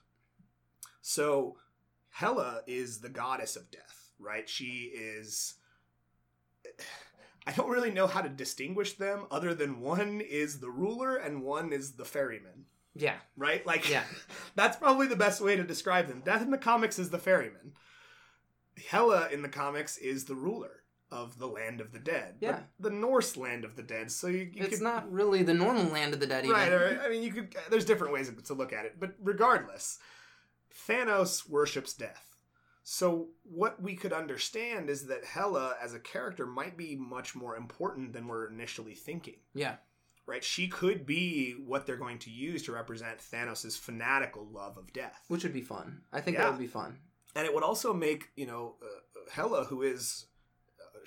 So 1.00 1.56
Hela 2.10 2.62
is 2.66 3.00
the 3.00 3.08
goddess 3.08 3.56
of 3.56 3.70
death, 3.70 4.12
right? 4.18 4.48
She 4.48 4.92
is. 4.94 5.54
I 7.46 7.52
don't 7.52 7.70
really 7.70 7.90
know 7.90 8.06
how 8.06 8.20
to 8.20 8.28
distinguish 8.28 8.98
them 8.98 9.24
other 9.30 9.54
than 9.54 9.80
one 9.80 10.20
is 10.20 10.60
the 10.60 10.68
ruler 10.68 11.16
and 11.16 11.42
one 11.42 11.72
is 11.72 11.92
the 11.92 12.04
ferryman, 12.04 12.66
yeah. 12.94 13.14
right? 13.38 13.64
Like, 13.66 13.88
Yeah. 13.88 14.02
that's 14.54 14.76
probably 14.76 15.06
the 15.06 15.16
best 15.16 15.40
way 15.40 15.56
to 15.56 15.64
describe 15.64 16.08
them. 16.08 16.20
Death 16.22 16.42
in 16.42 16.50
the 16.50 16.58
comics 16.58 16.98
is 16.98 17.08
the 17.08 17.18
ferryman. 17.18 17.72
Hela 18.90 19.30
in 19.30 19.40
the 19.40 19.48
comics 19.48 19.96
is 19.96 20.26
the 20.26 20.34
ruler 20.34 20.82
of 21.10 21.38
the 21.38 21.46
land 21.46 21.80
of 21.80 21.92
the 21.92 21.98
dead. 21.98 22.36
Yeah. 22.40 22.60
the 22.78 22.90
Norse 22.90 23.36
land 23.36 23.64
of 23.64 23.76
the 23.76 23.82
dead. 23.82 24.10
So 24.10 24.26
you, 24.26 24.50
you 24.52 24.64
it's 24.64 24.74
could, 24.76 24.82
not 24.82 25.10
really 25.10 25.42
the 25.42 25.54
normal 25.54 25.84
land 25.86 26.12
of 26.14 26.20
the 26.20 26.26
dead, 26.26 26.44
even. 26.44 26.54
right, 26.56 26.70
right. 26.72 26.98
I 27.02 27.08
mean, 27.08 27.22
you 27.22 27.32
could. 27.32 27.54
There's 27.70 27.84
different 27.84 28.12
ways 28.12 28.30
to 28.44 28.54
look 28.54 28.72
at 28.72 28.84
it, 28.84 28.96
but 29.00 29.14
regardless, 29.22 29.98
Thanos 30.86 31.48
worships 31.48 31.92
death. 31.94 32.36
So 32.84 33.28
what 33.42 33.82
we 33.82 33.94
could 33.96 34.12
understand 34.14 34.88
is 34.88 35.06
that 35.08 35.24
Hela 35.24 35.76
as 35.82 35.92
a 35.92 35.98
character 36.00 36.46
might 36.46 36.76
be 36.76 36.96
much 36.96 37.34
more 37.34 37.56
important 37.56 38.12
than 38.14 38.26
we're 38.26 38.50
initially 38.50 38.94
thinking. 38.94 39.36
Yeah. 39.54 39.76
Right? 40.26 40.42
She 40.44 40.68
could 40.68 41.04
be 41.06 41.52
what 41.52 41.86
they're 41.86 41.96
going 41.96 42.18
to 42.20 42.30
use 42.30 42.62
to 42.64 42.72
represent 42.72 43.18
Thanos' 43.18 43.78
fanatical 43.78 44.46
love 44.50 44.76
of 44.78 44.92
death. 44.92 45.24
Which 45.28 45.42
would 45.42 45.52
be 45.54 45.62
fun. 45.62 46.02
I 46.12 46.20
think 46.20 46.36
Yeah. 46.36 46.44
that 46.44 46.50
would 46.52 46.60
be 46.60 46.66
fun. 46.66 46.98
and 47.36 47.46
it 47.46 47.52
would 47.54 47.62
also 47.62 47.92
make 47.92 48.28
you 48.36 48.46
know 48.46 48.76
uh, 48.82 49.30
Hela, 49.32 49.64
who 49.64 49.82
is 49.82 50.24
uh, 50.24 50.37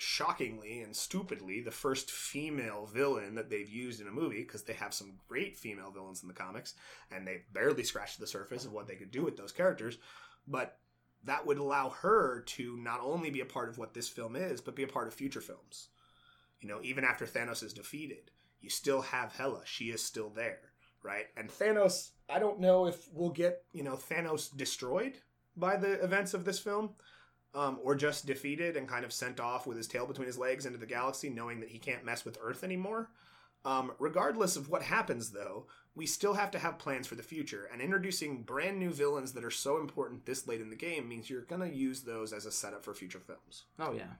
shockingly 0.02 0.80
and 0.80 0.94
stupidly 0.94 1.60
the 1.60 1.70
first 1.70 2.10
female 2.10 2.86
villain 2.86 3.34
that 3.36 3.48
they've 3.48 3.68
used 3.68 4.00
in 4.00 4.08
a 4.08 4.12
movie 4.12 4.42
because 4.42 4.64
they 4.64 4.72
have 4.72 4.92
some 4.92 5.14
great 5.28 5.56
female 5.56 5.90
villains 5.90 6.22
in 6.22 6.28
the 6.28 6.34
comics 6.34 6.74
and 7.10 7.26
they 7.26 7.42
barely 7.52 7.84
scratched 7.84 8.18
the 8.18 8.26
surface 8.26 8.64
of 8.64 8.72
what 8.72 8.88
they 8.88 8.96
could 8.96 9.10
do 9.10 9.24
with 9.24 9.36
those 9.36 9.52
characters 9.52 9.98
but 10.46 10.78
that 11.24 11.46
would 11.46 11.58
allow 11.58 11.88
her 11.88 12.40
to 12.40 12.76
not 12.78 13.00
only 13.00 13.30
be 13.30 13.40
a 13.40 13.46
part 13.46 13.68
of 13.68 13.78
what 13.78 13.94
this 13.94 14.08
film 14.08 14.34
is 14.34 14.60
but 14.60 14.74
be 14.74 14.82
a 14.82 14.88
part 14.88 15.06
of 15.06 15.14
future 15.14 15.40
films. 15.40 15.88
You 16.60 16.68
know 16.68 16.80
even 16.82 17.04
after 17.04 17.24
thanos 17.24 17.62
is 17.62 17.72
defeated 17.72 18.30
you 18.60 18.70
still 18.70 19.02
have 19.02 19.32
hela. 19.32 19.62
She 19.64 19.86
is 19.86 20.02
still 20.02 20.30
there 20.30 20.72
right? 21.04 21.26
And 21.36 21.48
thanos 21.48 22.10
i 22.28 22.38
don't 22.38 22.60
know 22.60 22.86
if 22.86 23.08
we'll 23.12 23.30
get 23.30 23.62
you 23.72 23.82
know 23.82 23.94
thanos 23.94 24.56
destroyed 24.56 25.18
by 25.56 25.76
the 25.76 26.02
events 26.02 26.34
of 26.34 26.44
this 26.44 26.58
film, 26.58 26.90
um, 27.54 27.78
or 27.82 27.94
just 27.94 28.26
defeated 28.26 28.76
and 28.76 28.88
kind 28.88 29.04
of 29.04 29.12
sent 29.12 29.40
off 29.40 29.66
with 29.66 29.76
his 29.76 29.86
tail 29.86 30.06
between 30.06 30.26
his 30.26 30.38
legs 30.38 30.66
into 30.66 30.78
the 30.78 30.86
galaxy, 30.86 31.28
knowing 31.28 31.60
that 31.60 31.70
he 31.70 31.78
can't 31.78 32.04
mess 32.04 32.24
with 32.24 32.38
Earth 32.40 32.64
anymore. 32.64 33.10
Um, 33.64 33.92
regardless 33.98 34.56
of 34.56 34.68
what 34.68 34.82
happens, 34.82 35.30
though, 35.30 35.66
we 35.94 36.06
still 36.06 36.34
have 36.34 36.50
to 36.52 36.58
have 36.58 36.78
plans 36.78 37.06
for 37.06 37.14
the 37.14 37.22
future, 37.22 37.68
and 37.70 37.80
introducing 37.80 38.42
brand 38.42 38.78
new 38.78 38.90
villains 38.90 39.32
that 39.34 39.44
are 39.44 39.50
so 39.50 39.78
important 39.78 40.24
this 40.24 40.48
late 40.48 40.60
in 40.60 40.70
the 40.70 40.76
game 40.76 41.08
means 41.08 41.28
you're 41.28 41.42
going 41.42 41.60
to 41.60 41.76
use 41.76 42.02
those 42.02 42.32
as 42.32 42.46
a 42.46 42.50
setup 42.52 42.84
for 42.84 42.94
future 42.94 43.20
films. 43.20 43.64
Oh, 43.78 43.92
yeah. 43.92 44.14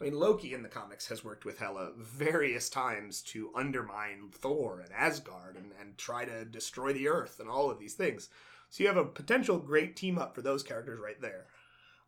I 0.00 0.04
mean, 0.04 0.14
Loki 0.14 0.54
in 0.54 0.62
the 0.62 0.68
comics 0.68 1.08
has 1.08 1.24
worked 1.24 1.44
with 1.44 1.58
Hela 1.58 1.90
various 1.96 2.68
times 2.68 3.22
to 3.22 3.50
undermine 3.54 4.30
Thor 4.30 4.80
and 4.80 4.92
Asgard 4.92 5.56
and, 5.56 5.72
and 5.80 5.96
try 5.96 6.24
to 6.24 6.44
destroy 6.44 6.92
the 6.92 7.08
Earth 7.08 7.40
and 7.40 7.48
all 7.48 7.70
of 7.70 7.78
these 7.78 7.94
things. 7.94 8.28
So 8.68 8.82
you 8.82 8.88
have 8.88 8.98
a 8.98 9.04
potential 9.04 9.58
great 9.58 9.96
team 9.96 10.18
up 10.18 10.34
for 10.34 10.42
those 10.42 10.62
characters 10.62 11.00
right 11.02 11.20
there. 11.20 11.46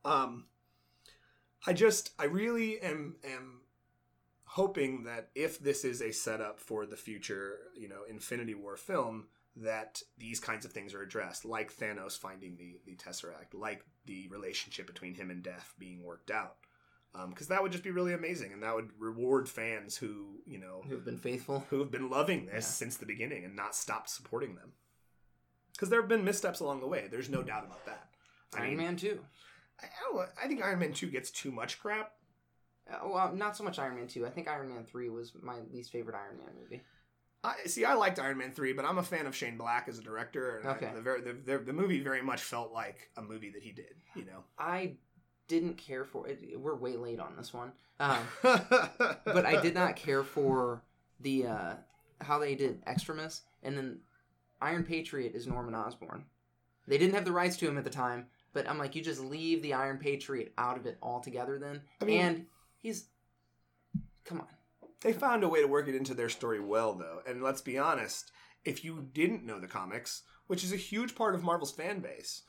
Um, 0.05 0.45
I 1.67 1.73
just, 1.73 2.13
I 2.19 2.25
really 2.25 2.81
am 2.81 3.17
am 3.25 3.61
hoping 4.45 5.05
that 5.05 5.29
if 5.35 5.59
this 5.59 5.85
is 5.85 6.01
a 6.01 6.13
setup 6.13 6.59
for 6.61 6.87
the 6.87 6.97
future, 6.97 7.59
you 7.77 7.89
know, 7.89 8.03
Infinity 8.09 8.55
War 8.55 8.77
film, 8.77 9.27
that 9.57 10.03
these 10.17 10.41
kinds 10.41 10.65
of 10.65 10.73
things 10.73 10.95
are 10.95 11.03
addressed, 11.03 11.45
like 11.45 11.75
Thanos 11.75 12.19
finding 12.19 12.57
the 12.57 12.79
the 12.87 12.97
Tesseract, 12.97 13.55
like 13.55 13.85
the 14.07 14.29
relationship 14.29 14.87
between 14.87 15.15
him 15.15 15.31
and 15.31 15.43
Death 15.43 15.75
being 15.79 16.03
worked 16.05 16.31
out 16.31 16.55
um, 17.15 17.31
because 17.31 17.49
that 17.49 17.63
would 17.63 17.73
just 17.73 17.85
be 17.85 17.91
really 17.91 18.13
amazing 18.15 18.53
and 18.53 18.63
that 18.63 18.75
would 18.75 18.91
reward 18.99 19.49
fans 19.49 19.97
who 19.97 20.41
you 20.47 20.59
know 20.59 20.83
Who've 20.89 21.05
been 21.05 21.19
faithful. 21.19 21.67
who 21.71 21.81
have 21.81 21.91
been 21.91 22.09
loving 22.09 22.47
this 22.47 22.55
Yeah. 22.55 22.61
since 22.61 22.97
the 22.97 23.05
beginning 23.07 23.45
and 23.45 23.55
not 23.57 23.75
stopped 23.75 24.09
supporting 24.11 24.55
them 24.55 24.73
because 25.73 25.91
there 25.91 26.01
have 26.01 26.09
been 26.09 26.25
missteps 26.25 26.61
along 26.61 26.81
the 26.81 26.87
way 26.87 27.07
there's 27.11 27.29
no 27.29 27.43
doubt 27.43 27.65
about 27.67 27.85
that 27.87 28.09
I 28.55 28.61
Iron 28.61 28.69
mean, 28.69 28.77
Man 28.79 28.97
2. 28.97 29.19
I, 29.81 29.87
I, 29.87 30.13
don't, 30.13 30.29
I 30.43 30.47
think 30.49 30.63
iron 30.63 30.79
man 30.79 30.93
2 30.93 31.07
gets 31.09 31.31
too 31.31 31.51
much 31.53 31.79
crap 31.81 32.13
Uh, 32.91 33.07
well, 33.09 33.33
not 33.35 33.57
so 33.57 33.65
much 33.65 33.79
Iron 33.79 33.97
Man 33.97 34.07
2. 34.09 34.27
I 34.27 34.31
think 34.31 34.49
Iron 34.49 34.69
Man 34.71 34.85
3 34.85 35.09
was 35.11 35.33
my 35.43 35.57
least 35.73 35.93
favorite 35.93 36.17
Iron 36.17 36.39
Man 36.39 36.55
movie. 36.61 36.83
I 37.45 37.55
see. 37.67 37.85
I 37.85 37.95
liked 37.95 38.19
Iron 38.19 38.39
Man 38.39 38.51
three, 38.53 38.73
but 38.73 38.85
I'm 38.85 38.99
a 38.99 39.03
fan 39.03 39.27
of 39.27 39.37
Shane 39.37 39.57
Black 39.57 39.87
as 39.89 39.97
a 39.99 40.03
director, 40.03 40.57
and 40.59 40.69
I- 40.69 40.73
Okay. 40.73 40.91
the, 40.93 41.01
very, 41.01 41.21
the, 41.21 41.33
the 41.35 41.59
the 41.59 41.73
movie 41.73 42.01
very 42.01 42.21
much 42.21 42.43
felt 42.43 42.73
like 42.73 43.11
a 43.17 43.23
movie 43.23 43.51
that 43.51 43.63
he 43.63 43.71
did. 43.71 43.95
You 44.17 44.25
know, 44.25 44.43
I 44.59 44.97
didn't 45.47 45.75
care 45.75 46.05
for 46.05 46.27
it. 46.27 46.41
We're 46.59 46.75
way 46.75 46.97
late 46.97 47.21
on 47.21 47.37
this 47.37 47.55
one. 47.55 47.71
Um, 48.01 48.19
but 48.43 49.47
I 49.47 49.61
did 49.63 49.75
not 49.75 49.95
care 49.95 50.25
for 50.25 50.83
the 51.21 51.47
uh, 51.47 51.75
how 52.21 52.39
they 52.41 52.55
did 52.57 52.83
Extremis, 52.89 53.43
and 53.63 53.77
then 53.79 54.01
Iron 54.61 54.83
Patriot 54.83 55.35
is 55.37 55.47
Norman 55.47 55.75
Osborn. 55.77 56.25
They 56.89 56.99
didn't 56.99 57.15
have 57.15 57.25
the 57.25 57.33
rights 57.33 57.57
to 57.59 57.69
him 57.69 57.79
at 57.79 57.85
the 57.85 57.91
time, 57.91 58.27
but 58.53 58.69
I'm 58.69 58.79
like, 58.79 58.95
you 58.95 59.03
just 59.03 59.21
leave 59.21 59.63
the 59.63 59.75
Iron 59.75 59.99
Patriot 59.99 60.53
out 60.59 60.77
of 60.77 60.87
it 60.87 60.99
altogether, 61.03 61.59
then. 61.59 61.83
I 62.01 62.05
mean- 62.05 62.21
and 62.21 62.47
he's, 62.77 63.07
come 64.25 64.41
on, 64.41 64.47
They 65.01 65.13
found 65.13 65.45
a 65.45 65.49
way 65.49 65.61
to 65.61 65.69
work 65.69 65.89
it 65.89 65.95
into 65.95 66.15
their 66.15 66.29
story 66.29 66.61
well, 66.61 66.95
though. 66.95 67.21
And 67.27 67.43
let's 67.43 67.61
be 67.63 67.79
honest, 67.79 68.33
if 68.65 68.85
you 68.85 69.09
didn't 69.13 69.45
know 69.47 69.61
the 69.61 69.69
comics, 69.69 70.23
which 70.47 70.65
is 70.65 70.73
a 70.73 70.77
huge 70.77 71.15
part 71.15 71.35
of 71.35 71.43
Marvel's 71.45 71.73
fan 71.73 72.01
base, 72.01 72.43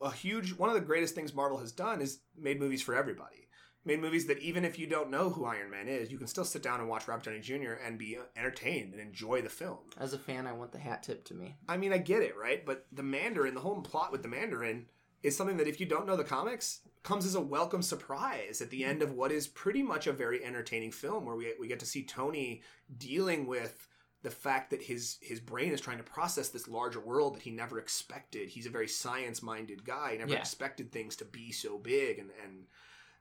a 0.00 0.10
huge 0.12 0.52
one 0.52 0.68
of 0.68 0.74
the 0.74 0.80
greatest 0.82 1.14
things 1.14 1.34
Marvel 1.34 1.58
has 1.58 1.72
done 1.72 2.00
is 2.02 2.20
made 2.38 2.60
movies 2.60 2.82
for 2.82 2.94
everybody. 2.94 3.48
Made 3.84 4.00
movies 4.00 4.26
that 4.26 4.40
even 4.40 4.64
if 4.64 4.78
you 4.80 4.86
don't 4.88 5.10
know 5.10 5.30
who 5.30 5.44
Iron 5.44 5.70
Man 5.70 5.86
is, 5.88 6.10
you 6.10 6.18
can 6.18 6.26
still 6.26 6.44
sit 6.44 6.60
down 6.62 6.80
and 6.80 6.88
watch 6.88 7.06
Robert 7.06 7.24
Downey 7.24 7.38
Jr. 7.40 7.74
and 7.84 7.96
be 7.98 8.18
entertained 8.36 8.92
and 8.92 9.00
enjoy 9.00 9.42
the 9.42 9.48
film. 9.48 9.78
as 9.96 10.12
a 10.12 10.18
fan, 10.18 10.46
I 10.46 10.52
want 10.52 10.72
the 10.72 10.78
hat 10.78 11.04
tip 11.04 11.24
to 11.26 11.34
me. 11.34 11.56
I 11.68 11.76
mean, 11.76 11.92
I 11.92 11.98
get 11.98 12.22
it, 12.22 12.36
right? 12.36 12.66
But 12.66 12.84
the 12.92 13.04
Mandarin, 13.04 13.54
the 13.54 13.60
whole 13.60 13.80
plot 13.80 14.10
with 14.12 14.22
the 14.22 14.28
Mandarin, 14.28 14.86
is 15.26 15.36
something 15.36 15.56
that 15.56 15.68
if 15.68 15.80
you 15.80 15.86
don't 15.86 16.06
know 16.06 16.16
the 16.16 16.24
comics, 16.24 16.80
comes 17.02 17.26
as 17.26 17.34
a 17.34 17.40
welcome 17.40 17.82
surprise 17.82 18.60
at 18.60 18.70
the 18.70 18.84
end 18.84 19.02
of 19.02 19.12
what 19.12 19.32
is 19.32 19.46
pretty 19.48 19.82
much 19.82 20.06
a 20.06 20.12
very 20.12 20.44
entertaining 20.44 20.92
film, 20.92 21.24
where 21.24 21.36
we 21.36 21.52
we 21.58 21.68
get 21.68 21.80
to 21.80 21.86
see 21.86 22.04
Tony 22.04 22.62
dealing 22.98 23.46
with 23.46 23.88
the 24.22 24.30
fact 24.30 24.70
that 24.70 24.82
his 24.82 25.18
his 25.20 25.40
brain 25.40 25.72
is 25.72 25.80
trying 25.80 25.98
to 25.98 26.04
process 26.04 26.48
this 26.48 26.68
larger 26.68 27.00
world 27.00 27.34
that 27.34 27.42
he 27.42 27.50
never 27.50 27.78
expected. 27.78 28.48
He's 28.48 28.66
a 28.66 28.70
very 28.70 28.88
science 28.88 29.42
minded 29.42 29.84
guy. 29.84 30.12
He 30.12 30.18
never 30.18 30.32
Yeah. 30.32 30.38
expected 30.40 30.90
things 30.90 31.16
to 31.16 31.24
be 31.24 31.52
so 31.52 31.78
big, 31.78 32.18
and 32.18 32.30
and 32.44 32.66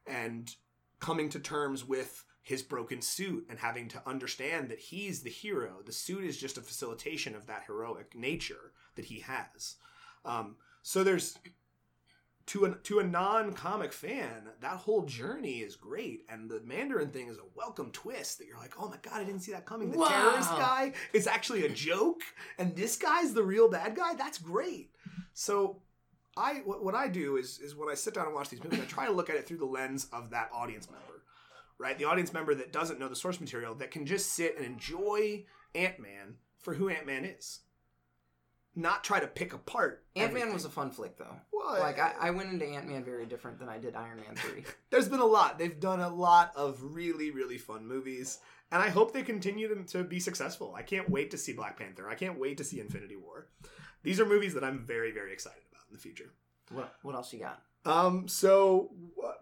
and 0.06 0.56
coming 1.00 1.30
to 1.30 1.40
terms 1.40 1.84
with 1.84 2.24
his 2.42 2.62
broken 2.62 3.02
suit 3.02 3.46
and 3.50 3.58
having 3.58 3.88
to 3.90 4.08
understand 4.08 4.70
that 4.70 4.80
he's 4.80 5.24
the 5.24 5.32
hero. 5.32 5.82
The 5.84 5.92
suit 5.92 6.24
is 6.24 6.38
just 6.38 6.58
a 6.58 6.62
facilitation 6.62 7.34
of 7.36 7.48
that 7.48 7.64
heroic 7.66 8.14
nature 8.16 8.72
that 8.96 9.06
he 9.06 9.22
has. 9.22 9.78
Um, 10.24 10.58
so 10.84 11.04
there's 11.04 11.38
to 12.48 12.66
a 12.66 12.76
to 12.76 13.00
a 13.00 13.04
non 13.04 13.54
comic 13.54 13.92
fan, 13.92 14.50
that 14.62 14.78
whole 14.78 15.04
journey 15.04 15.60
is 15.62 15.76
great, 15.76 16.26
and 16.30 16.50
the 16.50 16.62
Mandarin 16.62 17.10
thing 17.10 17.28
is 17.28 17.38
a 17.38 17.42
welcome 17.56 17.90
twist. 17.92 18.38
That 18.40 18.48
you're 18.48 18.58
like, 18.58 18.76
oh 18.80 18.88
my 18.90 18.98
god, 19.02 19.22
I 19.22 19.24
didn't 19.24 19.42
see 19.42 19.52
that 19.52 19.66
coming. 19.66 19.92
The 19.92 19.98
Wow. 19.98 20.08
terrorist 20.08 20.50
guy 20.52 20.94
is 21.14 21.26
actually 21.28 21.66
a 21.66 21.70
joke, 21.70 22.22
and 22.60 22.76
this 22.76 22.98
guy's 22.98 23.34
the 23.34 23.44
real 23.44 23.68
bad 23.70 23.96
guy. 23.96 24.14
That's 24.14 24.38
great. 24.38 24.92
So 25.34 25.82
I 26.38 26.62
what, 26.66 26.84
what 26.84 26.94
I 26.96 27.08
do 27.08 27.38
is 27.38 27.60
is 27.60 27.76
when 27.76 27.90
I 27.90 27.96
sit 27.96 28.14
down 28.14 28.26
and 28.28 28.36
watch 28.36 28.50
these 28.50 28.64
movies, 28.64 28.80
I 28.80 28.86
try 28.86 29.06
to 29.08 29.12
look 29.12 29.30
at 29.30 29.36
it 29.38 29.48
through 29.48 29.58
the 29.58 29.66
lens 29.66 30.08
of 30.14 30.30
that 30.30 30.50
audience 30.54 30.88
member, 30.90 31.24
right? 31.80 31.98
The 31.98 32.06
audience 32.06 32.32
member 32.32 32.54
that 32.56 32.72
doesn't 32.72 33.00
know 33.00 33.08
the 33.10 33.16
source 33.16 33.40
material 33.42 33.74
that 33.76 33.90
can 33.92 34.06
just 34.06 34.34
sit 34.34 34.56
and 34.58 34.66
enjoy 34.66 35.46
Ant 35.74 36.00
Man 36.00 36.36
for 36.60 36.76
who 36.76 36.90
Ant 36.90 37.06
Man 37.08 37.26
is. 37.26 37.62
Not 38.76 39.04
try 39.04 39.20
to 39.20 39.28
pick 39.28 39.54
apart. 39.54 40.04
Ant 40.16 40.34
Man 40.34 40.54
was 40.54 40.66
a 40.66 40.70
fun 40.70 40.92
flick 40.92 41.18
though. 41.18 41.36
Well, 41.52 41.80
Like 41.80 42.00
I, 42.00 42.14
I 42.20 42.30
went 42.32 42.52
into 42.52 42.66
Ant 42.66 42.88
Man 42.88 43.04
very 43.04 43.26
different 43.26 43.60
than 43.60 43.70
I 43.70 43.78
did 43.78 43.96
Iron 43.96 44.18
Man 44.18 44.36
three. 44.36 44.64
there's 44.90 45.08
been 45.10 45.20
a 45.20 45.26
lot. 45.26 45.58
They've 45.58 45.80
done 45.80 46.02
a 46.02 46.10
lot 46.10 46.52
of 46.56 46.80
really, 46.82 47.32
really 47.32 47.58
fun 47.58 47.88
movies, 47.88 48.40
and 48.72 48.82
I 48.82 48.90
hope 48.90 49.14
they 49.14 49.24
continue 49.24 49.68
to, 49.74 49.84
to 49.98 50.04
be 50.04 50.20
successful. 50.20 50.74
I 50.78 50.82
can't 50.84 51.10
wait 51.10 51.32
to 51.32 51.38
see 51.38 51.54
Black 51.54 51.78
Panther. 51.78 52.10
I 52.10 52.16
can't 52.16 52.40
wait 52.40 52.58
to 52.58 52.64
see 52.64 52.80
Infinity 52.80 53.16
War. 53.16 53.48
These 54.04 54.20
are 54.20 54.26
movies 54.26 54.54
that 54.54 54.64
I'm 54.64 54.86
very, 54.86 55.12
very 55.12 55.34
excited 55.34 55.64
about 55.72 55.84
in 55.90 55.94
the 55.96 56.02
future. 56.02 56.32
what 56.72 56.96
what 57.02 57.16
else 57.16 57.32
you 57.34 57.40
got? 57.40 57.62
Um, 57.86 58.28
so 58.28 58.92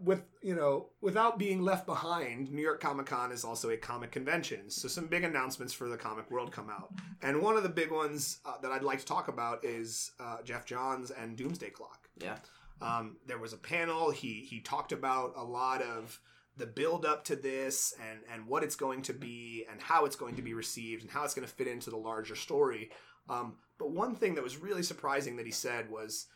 with 0.02 0.24
you 0.42 0.56
know, 0.56 0.90
without 1.02 1.40
being 1.40 1.62
left 1.62 1.86
behind, 1.86 2.52
New 2.52 2.62
York 2.62 2.82
Comic 2.82 3.06
Con 3.06 3.32
is 3.32 3.44
also 3.44 3.70
a 3.70 3.78
comic 3.78 4.12
convention. 4.12 4.70
So 4.70 4.88
some 4.88 5.08
big 5.08 5.24
announcements 5.24 5.74
for 5.74 5.88
the 5.88 5.98
comic 5.98 6.30
world 6.30 6.52
come 6.52 6.70
out, 6.70 6.92
and 7.22 7.42
one 7.42 7.56
of 7.56 7.64
the 7.64 7.70
big 7.70 7.92
ones 7.92 8.40
uh, 8.46 8.56
that 8.62 8.72
I'd 8.72 8.84
like 8.84 9.00
to 9.00 9.06
talk 9.06 9.30
about 9.30 9.64
is 9.64 10.12
uh, 10.20 10.42
Geoff 10.44 10.66
Johns 10.66 11.12
and 11.12 11.38
Doomsday 11.38 11.70
Clock. 11.70 12.10
Yeah. 12.22 12.36
Um, 12.82 13.18
there 13.26 13.38
was 13.38 13.54
a 13.54 13.58
panel. 13.58 14.12
He 14.12 14.46
he 14.48 14.60
talked 14.60 14.92
about 14.92 15.34
a 15.38 15.44
lot 15.44 15.82
of 15.82 16.20
the 16.58 16.66
build 16.66 17.06
up 17.06 17.24
to 17.26 17.36
this 17.36 17.94
and 18.10 18.20
and 18.32 18.46
what 18.46 18.64
it's 18.64 18.76
going 18.76 19.02
to 19.04 19.14
be 19.14 19.66
and 19.72 19.82
how 19.82 20.06
it's 20.06 20.18
going 20.18 20.36
to 20.36 20.42
be 20.42 20.54
received 20.54 21.04
and 21.04 21.12
how 21.12 21.24
it's 21.24 21.34
going 21.34 21.48
to 21.48 21.54
fit 21.54 21.68
into 21.68 21.90
the 21.90 21.98
larger 21.98 22.36
story. 22.36 22.92
Um, 23.30 23.56
but 23.78 23.92
one 23.92 24.16
thing 24.16 24.36
that 24.36 24.44
was 24.44 24.58
really 24.58 24.84
surprising 24.84 25.38
that 25.38 25.46
he 25.46 25.52
said 25.52 25.90
was. 25.90 26.28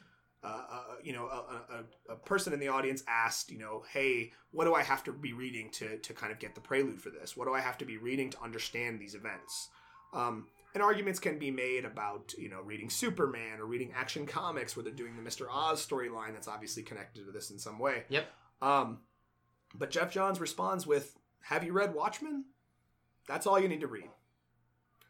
Uh, 0.48 0.62
uh, 0.72 0.84
you 1.04 1.14
know, 1.14 1.28
a, 1.28 2.12
a, 2.12 2.14
a 2.14 2.16
person 2.16 2.54
in 2.54 2.60
the 2.60 2.70
audience 2.70 3.04
asked, 3.08 3.52
you 3.52 3.58
know, 3.58 3.84
hey, 3.92 4.32
what 4.52 4.66
do 4.66 4.74
I 4.74 4.84
have 4.84 5.04
to 5.06 5.12
be 5.12 5.34
reading 5.34 5.70
to, 5.72 5.98
to 5.98 6.14
kind 6.14 6.32
of 6.32 6.40
get 6.40 6.56
the 6.56 6.62
prelude 6.62 7.02
for 7.02 7.10
this? 7.10 7.36
What 7.36 7.48
do 7.48 7.54
I 7.54 7.60
have 7.60 7.78
to 7.80 7.86
be 7.86 7.98
reading 7.98 8.30
to 8.32 8.42
understand 8.42 9.00
these 9.00 9.14
events? 9.14 9.70
Um, 10.14 10.48
and 10.74 10.82
arguments 10.82 11.20
can 11.20 11.38
be 11.38 11.52
made 11.52 11.86
about, 11.86 12.34
you 12.38 12.50
know, 12.50 12.62
reading 12.62 12.90
Superman 12.90 13.60
or 13.60 13.66
reading 13.66 13.92
Action 13.96 14.26
Comics 14.26 14.76
where 14.76 14.84
they're 14.84 14.94
doing 14.94 15.16
the 15.16 15.28
Mr. 15.28 15.48
Oz 15.52 15.86
storyline 15.86 16.34
that's 16.34 16.48
obviously 16.48 16.84
connected 16.84 17.26
to 17.26 17.32
this 17.32 17.52
in 17.52 17.60
some 17.60 17.80
way. 17.80 18.04
Yep. 18.10 18.28
Um, 18.62 19.00
but 19.76 19.92
Geoff 19.92 20.12
Johns 20.12 20.40
responds 20.40 20.88
with, 20.88 21.18
Have 21.42 21.64
you 21.64 21.74
read 21.74 21.94
Watchmen? 21.94 22.46
That's 23.28 23.46
all 23.46 23.60
you 23.60 23.68
need 23.68 23.82
to 23.82 23.88
read. 23.88 24.10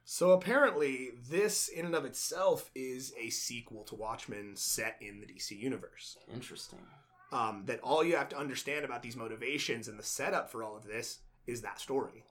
So 0.10 0.32
apparently, 0.32 1.10
this 1.30 1.68
in 1.68 1.86
and 1.86 1.94
of 1.94 2.06
itself 2.06 2.72
is 2.74 3.14
a 3.20 3.30
sequel 3.30 3.84
to 3.84 3.96
Watchmen 3.96 4.56
set 4.56 4.96
in 5.02 5.20
the 5.20 5.26
DC 5.26 5.60
universe. 5.60 6.16
Interesting. 6.34 6.80
Um, 7.34 7.64
that 7.66 7.82
all 7.82 8.06
you 8.06 8.16
have 8.16 8.30
to 8.30 8.38
understand 8.38 8.86
about 8.86 9.04
these 9.04 9.18
motivations 9.18 9.90
and 9.90 10.00
the 10.00 10.04
setup 10.04 10.50
for 10.50 10.64
all 10.64 10.78
of 10.78 10.88
this 10.88 11.20
is 11.46 11.62
that 11.62 11.82
story. 11.82 12.24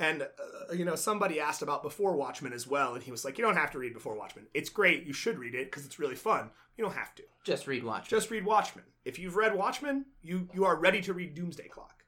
And, 0.00 0.22
uh, 0.22 0.72
you 0.72 0.86
know, 0.86 0.94
somebody 0.94 1.38
asked 1.38 1.60
about 1.60 1.82
Before 1.82 2.16
Watchmen 2.16 2.54
as 2.54 2.66
well, 2.66 2.94
and 2.94 3.02
he 3.02 3.10
was 3.10 3.22
like, 3.22 3.36
You 3.36 3.44
don't 3.44 3.58
have 3.58 3.72
to 3.72 3.78
read 3.78 3.92
Before 3.92 4.16
Watchmen. 4.16 4.46
It's 4.54 4.70
great. 4.70 5.04
You 5.04 5.12
should 5.12 5.38
read 5.38 5.54
it 5.54 5.70
because 5.70 5.84
it's 5.84 5.98
really 5.98 6.16
fun. 6.16 6.48
You 6.78 6.84
don't 6.84 6.94
have 6.94 7.14
to. 7.16 7.22
Just 7.44 7.66
read 7.66 7.84
Watch. 7.84 8.08
Just 8.08 8.30
read 8.30 8.46
Watchmen. 8.46 8.86
If 9.04 9.18
you've 9.18 9.36
read 9.36 9.54
Watchmen, 9.54 10.06
you, 10.22 10.48
you 10.54 10.64
are 10.64 10.76
ready 10.76 11.02
to 11.02 11.12
read 11.12 11.34
Doomsday 11.34 11.68
Clock. 11.68 12.02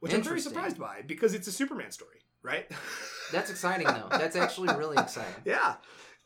Which 0.00 0.12
I'm 0.12 0.22
very 0.22 0.40
surprised 0.40 0.78
by 0.78 1.02
because 1.06 1.34
it's 1.34 1.46
a 1.46 1.52
Superman 1.52 1.92
story, 1.92 2.19
right? 2.42 2.70
That's 3.32 3.50
exciting 3.50 3.86
though. 3.86 4.08
That's 4.10 4.36
actually 4.36 4.74
really 4.76 4.96
exciting. 4.98 5.42
Yeah. 5.44 5.76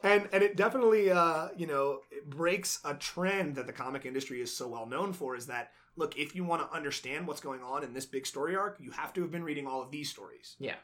And 0.03 0.29
and 0.33 0.43
it 0.43 0.57
definitely 0.57 1.11
uh, 1.11 1.49
you 1.57 1.67
know, 1.67 2.01
it 2.11 2.29
breaks 2.29 2.81
a 2.85 2.95
trend 2.95 3.57
that 3.57 3.67
the 3.67 3.73
comic 3.73 4.07
industry 4.07 4.41
is 4.41 4.55
so 4.55 4.69
well 4.69 4.87
known 4.87 5.13
for 5.13 5.37
is 5.37 5.47
that 5.47 5.71
look, 5.97 6.19
if 6.19 6.35
you 6.35 6.45
want 6.45 6.69
to 6.69 6.77
understand 6.77 7.27
what's 7.27 7.41
going 7.41 7.63
on 7.63 7.85
in 7.85 7.93
this 7.93 8.07
big 8.07 8.27
story 8.27 8.57
arc, 8.57 8.79
you 8.81 8.91
have 8.91 9.13
to 9.15 9.23
have 9.23 9.31
been 9.31 9.45
reading 9.45 9.67
all 9.67 9.83
of 9.83 9.91
these 9.91 10.11
stories. 10.11 10.57
Yeah. 10.59 10.75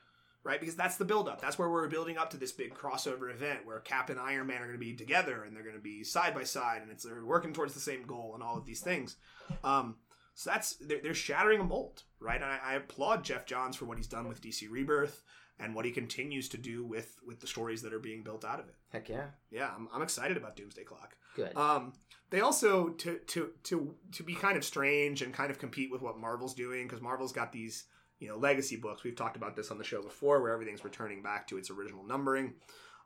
Right? 0.42 0.58
Because 0.58 0.74
that's 0.74 0.96
the 0.96 1.04
build 1.04 1.28
up. 1.28 1.40
That's 1.40 1.58
where 1.58 1.68
we're 1.68 1.88
building 1.88 2.16
up 2.16 2.30
to 2.30 2.38
this 2.38 2.52
big 2.52 2.74
crossover 2.74 3.30
event 3.30 3.66
where 3.66 3.78
Cap 3.80 4.08
and 4.08 4.18
Iron 4.18 4.46
Man 4.46 4.62
are 4.62 4.66
going 4.66 4.78
to 4.78 4.78
be 4.78 4.94
together 4.94 5.44
and 5.44 5.54
they're 5.54 5.62
going 5.62 5.74
to 5.74 5.82
be 5.82 6.02
side 6.02 6.34
by 6.34 6.44
side 6.44 6.80
and 6.80 6.90
it's 6.90 7.04
they're 7.04 7.26
working 7.26 7.52
towards 7.52 7.74
the 7.74 7.80
same 7.80 8.04
goal 8.04 8.32
and 8.34 8.42
all 8.42 8.56
of 8.56 8.64
these 8.64 8.80
things. 8.80 9.16
Um 9.62 9.96
so 10.40 10.48
that's 10.48 10.76
they're, 10.76 11.00
they're 11.02 11.12
shattering 11.12 11.60
a 11.60 11.64
mold, 11.64 12.04
right? 12.18 12.40
And 12.40 12.46
I, 12.46 12.58
I 12.64 12.74
applaud 12.76 13.24
Geoff 13.24 13.44
Johns 13.44 13.76
for 13.76 13.84
what 13.84 13.98
he's 13.98 14.06
done 14.06 14.26
with 14.26 14.40
DC 14.40 14.70
Rebirth 14.70 15.22
and 15.58 15.74
what 15.74 15.84
he 15.84 15.90
continues 15.90 16.48
to 16.48 16.56
do 16.56 16.82
with 16.82 17.18
with 17.26 17.40
the 17.40 17.46
stories 17.46 17.82
that 17.82 17.92
are 17.92 17.98
being 17.98 18.22
built 18.22 18.42
out 18.42 18.58
of 18.58 18.66
it 18.66 18.74
Heck 18.88 19.10
yeah. 19.10 19.26
yeah, 19.50 19.70
I'm, 19.76 19.86
I'm 19.92 20.00
excited 20.00 20.38
about 20.38 20.56
Doomsday 20.56 20.84
Clock. 20.84 21.14
Good. 21.36 21.54
Um, 21.54 21.92
they 22.30 22.40
also 22.40 22.88
to 22.88 23.18
to 23.18 23.50
to 23.64 23.94
to 24.12 24.22
be 24.22 24.34
kind 24.34 24.56
of 24.56 24.64
strange 24.64 25.20
and 25.20 25.34
kind 25.34 25.50
of 25.50 25.58
compete 25.58 25.92
with 25.92 26.00
what 26.00 26.18
Marvel's 26.18 26.54
doing 26.54 26.86
because 26.86 27.02
Marvel's 27.02 27.32
got 27.32 27.52
these 27.52 27.84
you 28.18 28.28
know 28.28 28.38
legacy 28.38 28.76
books. 28.76 29.04
We've 29.04 29.14
talked 29.14 29.36
about 29.36 29.56
this 29.56 29.70
on 29.70 29.76
the 29.76 29.84
show 29.84 30.02
before, 30.02 30.40
where 30.40 30.54
everything's 30.54 30.84
returning 30.84 31.22
back 31.22 31.48
to 31.48 31.58
its 31.58 31.68
original 31.68 32.02
numbering. 32.02 32.54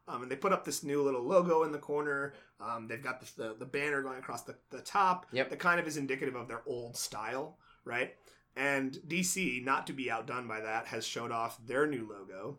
Um, 0.07 0.23
and 0.23 0.31
they 0.31 0.37
put 0.37 0.53
up 0.53 0.65
this 0.65 0.83
new 0.85 1.03
little 1.03 1.23
logo 1.23 1.63
in 1.63 1.73
the 1.73 1.79
corner. 1.79 2.35
Um, 2.61 2.87
they've 2.89 3.03
got 3.03 3.21
the, 3.21 3.43
the, 3.43 3.55
the 3.61 3.65
banner 3.65 4.03
going 4.03 4.19
across 4.19 4.43
the, 4.43 4.55
the 4.71 4.81
top 4.83 5.27
Yep. 5.33 5.49
that 5.51 5.59
kind 5.59 5.81
of 5.81 5.87
is 5.87 5.97
indicative 5.97 6.35
of 6.35 6.47
their 6.47 6.63
old 6.67 6.97
style, 6.97 7.57
right? 7.85 8.15
And 8.57 8.93
DC, 9.09 9.65
not 9.65 9.87
to 9.87 9.93
be 9.93 10.11
outdone 10.11 10.47
by 10.47 10.61
that, 10.61 10.87
has 10.87 11.07
showed 11.07 11.33
off 11.33 11.59
their 11.67 11.87
new 11.87 12.07
logo, 12.09 12.59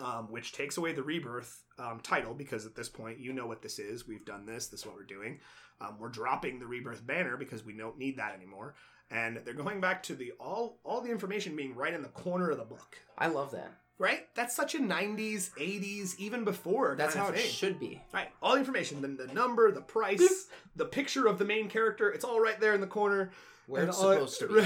um, 0.00 0.30
which 0.30 0.52
takes 0.52 0.76
away 0.76 0.92
the 0.92 1.02
rebirth 1.02 1.62
um, 1.78 2.00
title 2.02 2.34
because 2.34 2.66
at 2.66 2.74
this 2.76 2.88
point 2.88 3.18
you 3.20 3.32
know 3.32 3.46
what 3.46 3.62
this 3.62 3.78
is. 3.78 4.06
We've 4.06 4.24
done 4.24 4.44
this. 4.46 4.66
This 4.68 4.80
is 4.80 4.86
what 4.86 4.94
we're 4.96 5.04
doing. 5.04 5.40
Um, 5.80 5.96
we're 5.98 6.08
dropping 6.10 6.58
the 6.58 6.66
rebirth 6.66 7.06
banner 7.06 7.36
because 7.36 7.64
we 7.64 7.76
don't 7.76 7.98
need 7.98 8.16
that 8.18 8.34
anymore, 8.34 8.74
and 9.10 9.40
they're 9.44 9.52
going 9.52 9.78
back 9.80 10.02
to 10.04 10.14
the 10.14 10.32
all 10.40 10.78
all 10.84 11.02
the 11.02 11.10
information 11.10 11.54
being 11.56 11.74
right 11.74 11.92
in 11.92 12.02
the 12.02 12.08
corner 12.08 12.50
of 12.50 12.56
the 12.58 12.64
book. 12.64 12.96
I 13.18 13.26
love 13.26 13.50
that. 13.52 13.72
Right? 13.98 14.26
That's 14.34 14.54
such 14.54 14.74
a 14.74 14.78
'90s, 14.78 15.50
'80s, 15.58 16.16
even 16.18 16.44
before. 16.44 16.94
That's 16.98 17.14
kind 17.14 17.24
how 17.26 17.32
of 17.32 17.36
it 17.38 17.42
thing. 17.42 17.50
should 17.50 17.80
be. 17.80 18.02
Right. 18.12 18.28
All 18.42 18.52
the 18.52 18.58
information, 18.58 19.00
the, 19.00 19.08
the 19.26 19.32
number, 19.32 19.70
the 19.72 19.80
price, 19.80 20.46
the 20.76 20.84
picture 20.84 21.26
of 21.26 21.38
the 21.38 21.44
main 21.46 21.68
character, 21.68 22.10
it's 22.10 22.24
all 22.24 22.40
right 22.40 22.60
there 22.60 22.74
in 22.74 22.80
the 22.80 22.86
corner. 22.86 23.30
Where 23.68 23.80
And 23.80 23.88
it's 23.88 23.98
supposed 23.98 24.38
to 24.38 24.46
be. 24.48 24.62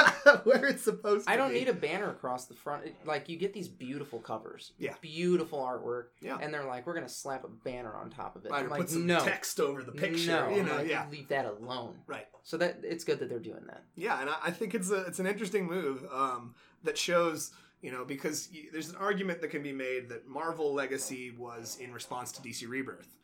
Where 0.44 0.64
it's 0.66 0.84
supposed 0.84 1.26
to 1.26 1.32
I 1.32 1.36
don't 1.36 1.48
be. 1.52 1.58
need 1.60 1.68
a 1.68 1.72
banner 1.72 2.10
across 2.10 2.44
the 2.46 2.54
front. 2.54 2.84
It- 2.84 2.94
Like 3.04 3.28
you 3.28 3.36
get 3.36 3.52
these 3.52 3.66
beautiful 3.66 4.20
covers, 4.20 4.70
Yeah. 4.78 4.94
beautiful 5.00 5.58
artwork, 5.58 6.04
Yeah. 6.20 6.38
and 6.40 6.54
they're 6.54 6.64
like, 6.64 6.86
we're 6.86 6.94
gonna 6.94 7.08
slap 7.08 7.42
a 7.42 7.48
banner 7.48 7.92
on 7.94 8.10
top 8.10 8.36
of 8.36 8.44
it. 8.46 8.52
Right, 8.52 8.62
I'm 8.62 8.70
like, 8.70 8.82
put 8.82 8.90
some 8.90 9.06
no, 9.08 9.18
text 9.24 9.58
over 9.58 9.82
the 9.82 9.90
picture. 9.90 10.30
no, 10.30 10.50
you 10.54 10.62
know, 10.62 10.76
like, 10.76 10.88
yeah. 10.88 11.04
leave 11.10 11.26
that 11.28 11.46
alone. 11.46 11.96
Right. 12.06 12.26
So 12.44 12.56
that 12.58 12.78
it's 12.84 13.02
good 13.02 13.18
that 13.18 13.28
they're 13.28 13.40
doing 13.40 13.64
that. 13.66 13.82
Yeah, 13.96 14.20
and 14.20 14.30
I, 14.30 14.34
I 14.44 14.50
think 14.52 14.72
it's 14.76 14.90
a 14.90 15.00
it's 15.06 15.18
an 15.18 15.26
interesting 15.26 15.66
move 15.66 16.04
um, 16.12 16.54
that 16.84 16.96
shows 16.96 17.50
you 17.84 17.92
know 17.92 18.02
because 18.02 18.48
there's 18.72 18.88
an 18.88 18.96
argument 18.96 19.42
that 19.42 19.48
can 19.48 19.62
be 19.62 19.72
made 19.72 20.08
that 20.08 20.26
Marvel 20.26 20.72
Legacy 20.72 21.32
was 21.38 21.76
in 21.78 21.92
response 21.92 22.32
to 22.32 22.40
DC 22.40 22.66
Rebirth. 22.66 23.18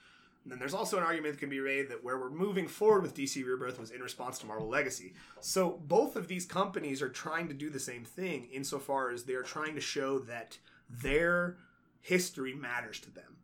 And 0.45 0.53
then 0.53 0.59
there's 0.59 0.75
also 0.75 0.97
an 0.99 1.03
argument 1.03 1.35
that 1.35 1.41
can 1.41 1.51
be 1.51 1.61
made 1.61 1.89
that 1.91 2.05
where 2.05 2.19
we're 2.19 2.31
moving 2.31 2.67
forward 2.69 3.03
with 3.03 3.15
DC 3.15 3.45
Rebirth 3.45 3.79
was 3.79 3.91
in 3.91 4.01
response 4.01 4.39
to 4.39 4.47
Marvel 4.47 4.69
Legacy. 4.69 5.15
So 5.41 5.81
both 5.87 6.17
of 6.17 6.29
these 6.29 6.47
companies 6.47 7.03
are 7.03 7.09
trying 7.09 7.49
to 7.49 7.55
do 7.55 7.69
the 7.69 7.81
same 7.81 8.05
thing 8.05 8.49
insofar 8.53 9.11
as 9.11 9.25
they're 9.25 9.43
trying 9.43 9.75
to 9.75 9.81
show 9.81 10.19
that 10.21 10.59
their 10.89 11.57
history 12.01 12.55
matters 12.55 13.01
to 13.01 13.11
them. 13.11 13.37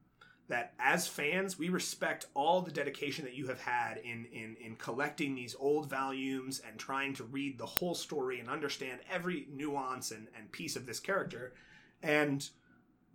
That 0.49 0.75
as 0.79 1.09
fans, 1.09 1.59
we 1.59 1.69
respect 1.71 2.27
all 2.35 2.61
the 2.61 2.71
dedication 2.71 3.25
that 3.25 3.35
you 3.35 3.49
have 3.49 3.61
had 3.61 3.99
in, 3.99 4.27
in, 4.33 4.57
in 4.65 4.77
collecting 4.77 5.35
these 5.35 5.57
old 5.59 5.91
volumes 5.91 6.63
and 6.67 6.79
trying 6.79 7.15
to 7.15 7.25
read 7.25 7.59
the 7.59 7.67
whole 7.67 7.97
story 7.97 8.39
and 8.39 8.49
understand 8.49 9.01
every 9.11 9.49
nuance 9.53 10.13
and, 10.13 10.29
and 10.39 10.53
piece 10.53 10.77
of 10.77 10.87
this 10.87 11.01
character. 11.01 11.55
And 12.03 12.49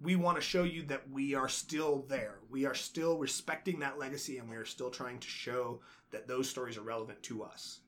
we 0.01 0.17
want 0.17 0.35
to 0.37 0.41
show 0.41 0.63
you 0.63 0.83
that 0.83 1.09
we 1.09 1.33
are 1.33 1.47
still 1.47 2.05
there. 2.09 2.39
We 2.49 2.65
are 2.65 2.75
still 2.75 3.17
respecting 3.17 3.79
that 3.79 3.97
legacy 3.97 4.37
and 4.37 4.49
we 4.49 4.57
are 4.57 4.65
still 4.65 4.89
trying 4.89 5.19
to 5.19 5.27
show 5.27 5.79
that 6.11 6.27
those 6.27 6.49
stories 6.49 6.77
are 6.77 6.81
relevant 6.81 7.23
to 7.23 7.43
us. 7.43 7.79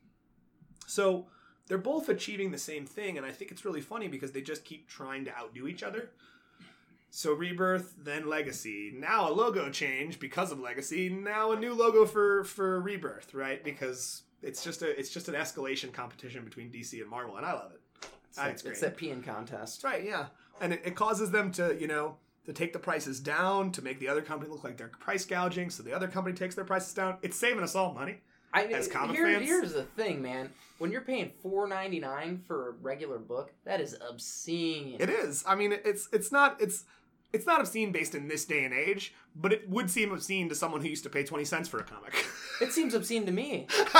So 0.88 1.28
they're 1.68 1.78
both 1.78 2.10
achieving 2.10 2.52
the 2.52 2.58
same 2.58 2.86
thing, 2.86 3.18
and 3.18 3.26
I 3.26 3.32
think 3.32 3.52
it's 3.52 3.66
really 3.66 3.82
funny 3.82 4.08
because 4.08 4.32
they 4.32 4.42
just 4.42 4.66
keep 4.66 4.88
trying 4.88 5.26
to 5.26 5.38
outdo 5.38 5.68
each 5.68 5.84
other. 5.84 6.12
So 7.16 7.32
rebirth, 7.34 7.94
then 8.04 8.28
legacy. 8.28 8.92
Now 8.92 9.30
a 9.30 9.32
logo 9.32 9.70
change 9.70 10.20
because 10.20 10.52
of 10.52 10.60
legacy. 10.60 11.10
Now 11.10 11.52
a 11.52 11.56
new 11.56 11.76
logo 11.76 12.08
for 12.08 12.44
for 12.44 12.82
rebirth, 12.82 13.36
right? 13.36 13.64
Because 13.64 14.24
it's 14.42 14.64
just 14.64 14.82
a 14.82 15.00
it's 15.00 15.12
just 15.12 15.28
an 15.28 15.36
escalation 15.36 15.94
competition 15.94 16.44
between 16.44 16.72
DC 16.72 17.00
and 17.00 17.08
Marvel, 17.08 17.38
and 17.38 17.46
I 17.46 17.54
love 17.54 17.72
it. 17.72 17.82
It's, 18.28 18.38
that, 18.38 18.50
it's 18.50 18.64
it's 18.66 18.80
great. 18.80 18.98
that 18.98 18.98
peeing 18.98 19.24
contest. 19.24 19.84
Right, 19.84 20.04
yeah. 20.04 20.26
And 20.60 20.74
it, 20.74 20.82
it 20.86 20.96
causes 20.96 21.30
them 21.30 21.52
to, 21.52 21.78
you 21.80 21.86
know, 21.86 22.16
to 22.48 22.52
take 22.52 22.74
the 22.74 22.80
prices 22.80 23.20
down 23.20 23.72
to 23.74 23.84
make 23.84 24.00
the 24.00 24.08
other 24.08 24.24
company 24.24 24.50
look 24.50 24.64
like 24.64 24.78
they're 24.78 24.88
price 24.88 25.24
gouging, 25.24 25.70
so 25.70 25.84
the 25.84 25.94
other 25.94 26.08
company 26.08 26.36
takes 26.36 26.56
their 26.56 26.66
prices 26.66 26.96
down. 26.96 27.18
It's 27.22 27.38
saving 27.38 27.64
us 27.64 27.76
all 27.76 27.94
money. 27.94 28.22
I, 28.56 28.66
As 28.66 28.88
comic 28.88 29.16
here- 29.16 29.28
fans? 29.28 29.46
Here's 29.46 29.74
the 29.74 29.84
thing, 29.84 30.24
man. 30.24 30.50
When 30.80 30.92
you're 30.92 31.02
paying 31.02 31.32
four 31.44 31.68
ninety 31.68 32.00
nine 32.00 32.42
for 32.48 32.70
a 32.70 32.72
regular 32.72 33.20
book, 33.20 33.54
that 33.66 33.80
is 33.80 33.96
obscene. 34.10 34.98
It 35.00 35.12
is. 35.12 35.44
I 35.48 35.54
mean, 35.54 35.74
it's 35.86 36.10
it's 36.12 36.32
not 36.32 36.60
it's 36.60 36.86
it's 37.34 37.46
not 37.46 37.60
obscene 37.60 37.92
based 37.92 38.16
in 38.16 38.28
this 38.28 38.46
day 38.46 38.64
and 38.64 38.74
age, 38.74 39.14
but 39.36 39.52
it 39.52 39.68
would 39.70 39.90
seem 39.90 40.12
obscene 40.12 40.48
to 40.50 40.56
someone 40.56 40.82
who 40.82 40.88
used 40.88 41.04
to 41.04 41.10
pay 41.10 41.24
twenty 41.24 41.46
cents 41.46 41.68
for 41.68 41.80
a 41.80 41.84
comic. 41.84 42.14
It 42.62 42.72
seems 42.72 42.94
obscene 42.94 43.26
to 43.26 43.32
me. 43.32 43.68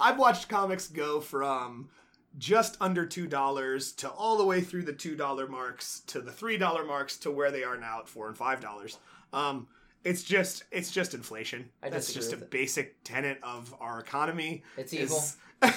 I've 0.00 0.18
watched 0.18 0.48
comics 0.48 0.88
go 0.88 1.20
from 1.20 1.90
just 2.38 2.76
under 2.80 3.04
two 3.04 3.26
dollars 3.26 3.92
to 3.92 4.08
all 4.08 4.38
the 4.38 4.44
way 4.44 4.60
through 4.60 4.84
the 4.84 4.92
two 4.92 5.14
dollar 5.16 5.46
marks 5.46 6.00
to 6.06 6.20
the 6.20 6.32
three 6.32 6.56
dollar 6.56 6.84
marks 6.84 7.16
to 7.18 7.30
where 7.30 7.50
they 7.50 7.64
are 7.64 7.76
now 7.76 8.00
at 8.00 8.08
four 8.08 8.28
and 8.28 8.36
five 8.36 8.60
dollars. 8.60 8.98
Um, 9.32 9.68
It's 10.02 10.22
just 10.22 10.64
it's 10.70 10.90
just 10.90 11.12
inflation. 11.12 11.68
I 11.82 11.90
That's 11.90 12.14
just 12.14 12.32
a 12.32 12.36
basic 12.38 13.02
tenet 13.04 13.38
of 13.42 13.74
our 13.80 14.00
economy. 14.00 14.62
It's 14.76 14.94
evil. 14.94 15.22
it 15.62 15.74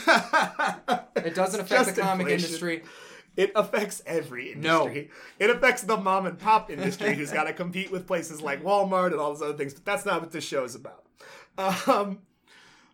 It 1.26 1.36
doesn't 1.36 1.60
affect 1.60 1.96
the 1.96 2.02
comic 2.02 2.28
industry. 2.28 2.84
It 3.36 3.52
affects 3.56 4.02
every 4.06 4.52
industry. 4.54 5.10
No. 5.40 5.46
It 5.46 5.50
affects 5.50 5.82
the 5.84 5.98
mom 5.98 6.26
and 6.26 6.38
pop 6.38 6.70
industry 6.70 7.16
who's 7.16 7.32
got 7.32 7.46
to 7.46 7.54
compete 7.64 7.92
with 7.92 8.06
places 8.06 8.42
like 8.42 8.64
Walmart 8.64 9.12
and 9.12 9.20
all 9.20 9.34
those 9.34 9.42
other 9.42 9.58
things. 9.58 9.74
But 9.74 9.86
that's 9.86 10.06
not 10.06 10.22
what 10.22 10.32
this 10.32 10.44
show 10.44 10.64
is 10.64 10.76
about. 10.76 11.06
Um, 11.88 12.20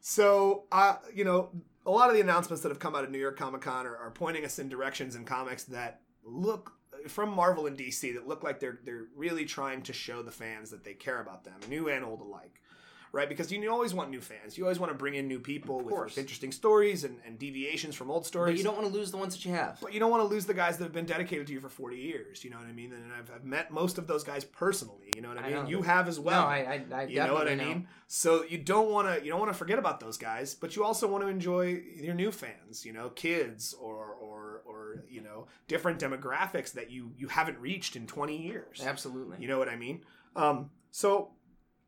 so, 0.02 0.64
uh, 0.72 0.96
you 1.14 1.26
know, 1.26 1.50
a 1.86 1.92
lot 1.92 2.10
of 2.10 2.16
the 2.16 2.22
announcements 2.22 2.64
that 2.64 2.70
have 2.70 2.80
come 2.80 2.96
out 2.96 3.04
of 3.04 3.12
New 3.12 3.20
York 3.20 3.38
Comic 3.38 3.62
Con 3.62 3.86
are, 3.86 3.98
are 3.98 4.12
pointing 4.12 4.46
us 4.46 4.60
in 4.60 4.70
directions 4.70 5.16
in 5.16 5.26
comics 5.26 5.66
that 5.66 6.02
look 6.24 6.74
from 7.08 7.30
Marvel 7.30 7.68
and 7.68 7.78
DC 7.78 8.14
that 8.14 8.28
look 8.28 8.44
like 8.44 8.60
they're 8.60 8.80
they're 8.84 9.08
really 9.16 9.46
trying 9.46 9.82
to 9.84 9.94
show 9.94 10.22
the 10.22 10.32
fans 10.32 10.70
that 10.70 10.84
they 10.84 10.94
care 10.94 11.22
about 11.22 11.44
them, 11.44 11.56
new 11.70 11.90
and 11.90 12.04
old 12.04 12.22
alike. 12.22 12.62
Right, 13.12 13.28
because 13.28 13.52
you 13.52 13.72
always 13.72 13.94
want 13.94 14.12
new 14.12 14.22
fans. 14.22 14.58
You 14.58 14.66
always 14.66 14.80
want 14.80 14.92
to 14.92 14.98
bring 14.98 15.16
in 15.16 15.28
new 15.28 15.40
people 15.40 15.82
with, 15.82 15.96
with 15.96 16.18
interesting 16.18 16.52
stories 16.52 17.04
and, 17.04 17.18
and 17.26 17.40
deviations 17.40 17.96
from 17.96 18.12
old 18.12 18.26
stories. 18.26 18.54
But 18.54 18.58
you 18.58 18.64
don't 18.64 18.76
want 18.76 18.88
to 18.88 18.94
lose 18.94 19.10
the 19.10 19.18
ones 19.18 19.36
that 19.36 19.44
you 19.46 19.52
have. 19.52 19.80
But 19.82 19.94
you 19.94 20.00
don't 20.00 20.12
want 20.12 20.22
to 20.22 20.28
lose 20.28 20.46
the 20.46 20.54
guys 20.54 20.78
that 20.78 20.84
have 20.84 20.94
been 20.94 21.06
dedicated 21.06 21.48
to 21.48 21.54
you 21.54 21.60
for 21.60 21.70
40 21.70 21.98
years. 21.98 22.44
You 22.44 22.52
know 22.52 22.58
what 22.58 22.68
I 22.68 22.72
mean? 22.72 22.94
And 22.94 23.12
I've, 23.12 23.32
I've 23.34 23.46
met 23.46 23.72
most 23.72 23.98
of 23.98 24.06
those 24.06 24.24
guys 24.24 24.44
personally. 24.44 25.12
You 25.16 25.22
know 25.22 25.30
what 25.30 25.40
I 25.40 25.48
I 25.48 25.54
mean? 25.54 25.68
You 25.68 25.82
have 25.82 26.08
as 26.08 26.20
well. 26.20 26.44
no, 26.44 26.48
I, 26.48 26.84
I, 26.92 26.96
I 26.96 27.04
you 27.06 27.18
know 27.18 27.34
what 27.34 27.48
I 27.48 27.56
mean? 27.56 27.88
So 28.08 28.44
you 28.44 28.58
don't 28.58 28.90
want 28.92 29.08
to 29.08 29.24
you 29.24 29.32
don't 29.32 29.40
want 29.40 29.52
to 29.52 29.58
forget 29.58 29.80
about 29.80 30.00
those 30.00 30.18
guys, 30.18 30.54
but 30.54 30.76
you 30.76 30.84
also 30.84 31.08
want 31.08 31.24
to 31.24 31.30
enjoy 31.30 31.82
your 31.96 32.16
new 32.16 32.32
fans. 32.32 32.86
You 32.86 32.94
know, 32.94 33.10
kids 33.10 33.74
or 33.80 34.06
or 34.20 34.62
or 34.66 35.04
you 35.10 35.22
know 35.22 35.48
different 35.68 36.00
demographics 36.00 36.74
that 36.74 36.92
you 36.92 37.12
you 37.18 37.28
haven't 37.28 37.60
reached 37.60 37.96
in 37.96 38.08
20 38.08 38.38
years. 38.38 38.82
Absolutely. 38.84 39.38
You 39.40 39.48
know 39.48 39.60
what 39.60 39.70
I 39.70 39.76
mean? 39.76 40.04
Um, 40.36 40.70
so 40.92 41.32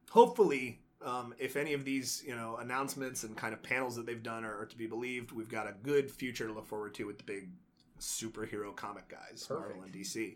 hopefully, 0.10 0.82
um, 1.06 1.34
if 1.40 1.56
any 1.56 1.74
of 1.74 1.86
these 1.86 2.24
you 2.26 2.36
know 2.36 2.58
announcements 2.58 3.24
and 3.24 3.36
kind 3.36 3.54
of 3.54 3.62
panels 3.64 3.96
that 3.96 4.06
they've 4.06 4.24
done 4.24 4.46
are, 4.46 4.60
are 4.60 4.66
to 4.66 4.78
be 4.78 4.88
believed, 4.88 5.32
we've 5.32 5.50
got 5.50 5.68
a 5.68 5.74
good 5.84 6.12
future 6.12 6.48
to 6.48 6.54
look 6.54 6.68
forward 6.68 6.94
to 6.96 7.06
with 7.06 7.18
the 7.18 7.24
big 7.24 7.50
superhero 8.00 8.76
comic 8.76 9.08
guys, 9.08 9.48
Marvel 9.50 9.84
and 9.84 9.94
DC. 9.94 10.36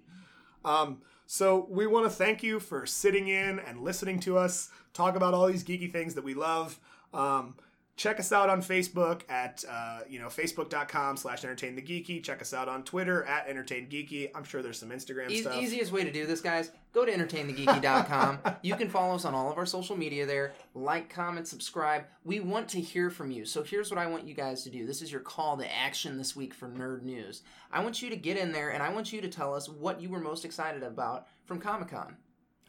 Um, 0.64 1.02
so 1.28 1.68
we 1.70 1.88
want 1.88 2.06
to 2.06 2.10
thank 2.10 2.44
you 2.44 2.60
for 2.60 2.86
sitting 2.86 3.28
in 3.28 3.60
and 3.60 3.82
listening 3.82 4.20
to 4.22 4.38
us 4.38 4.70
talk 4.94 5.16
about 5.16 5.34
all 5.34 5.48
these 5.48 5.64
geeky 5.64 5.92
things 5.92 6.16
that 6.16 6.24
we 6.24 6.34
love. 6.34 6.80
Um, 7.14 7.56
check 7.96 8.20
us 8.20 8.32
out 8.32 8.50
on 8.50 8.62
Facebook 8.62 9.22
at 9.30 9.64
uh, 9.70 10.00
you 10.10 10.20
know 10.20 10.28
facebook.com 10.28 11.18
slash 11.18 11.44
entertain 11.44 11.76
the 11.76 11.82
geeky. 11.82 12.24
Check 12.24 12.42
us 12.42 12.54
out 12.54 12.68
on 12.68 12.84
Twitter 12.84 13.24
at 13.24 13.48
entertain 13.48 13.88
geeky. 13.88 14.30
I'm 14.36 14.44
sure 14.44 14.62
there's 14.62 14.80
some 14.80 14.90
Instagram 14.90 15.30
E- 15.30 15.42
stuff. 15.42 15.56
easiest 15.62 15.92
way 15.92 16.04
to 16.04 16.12
do 16.12 16.26
this, 16.26 16.42
guys, 16.42 16.72
go 16.94 17.06
to 17.06 17.12
entertainthegeeky.com. 17.12 18.40
you 18.62 18.76
can 18.76 18.90
follow 18.90 19.16
us 19.16 19.26
on 19.26 19.34
all 19.34 19.52
of 19.52 19.58
our 19.58 19.66
social 19.66 19.96
media 19.98 20.26
there. 20.26 20.54
Like, 20.74 21.10
comment, 21.10 21.48
subscribe. 21.48 22.06
We 22.24 22.40
want 22.40 22.68
to 22.70 22.82
hear 22.82 23.10
from 23.10 23.32
you. 23.32 23.46
So 23.46 23.64
here's 23.64 23.90
what 23.90 23.98
I 23.98 24.08
want 24.08 24.28
you 24.28 24.34
guys 24.34 24.64
to 24.64 24.70
do. 24.70 24.86
This 24.86 25.02
is 25.02 25.12
your 25.12 25.22
call 25.22 25.58
to 25.58 25.76
action 25.76 26.18
this 26.18 26.36
week 26.36 26.54
for 26.54 26.68
Nerd 26.68 27.04
News. 27.04 27.42
I 27.72 27.82
want 27.82 28.02
you 28.02 28.10
to 28.10 28.16
get 28.16 28.38
in 28.38 28.52
there 28.52 28.72
and 28.72 28.84
I 28.84 28.90
want 28.90 29.14
you 29.14 29.22
to 29.22 29.28
tell 29.30 29.54
us 29.54 29.70
what 29.70 30.02
you 30.02 30.10
were 30.10 30.20
most 30.20 30.46
excited 30.46 30.84
about 30.84 31.28
from 31.46 31.60
Comic 31.60 31.90
Con. 31.90 32.16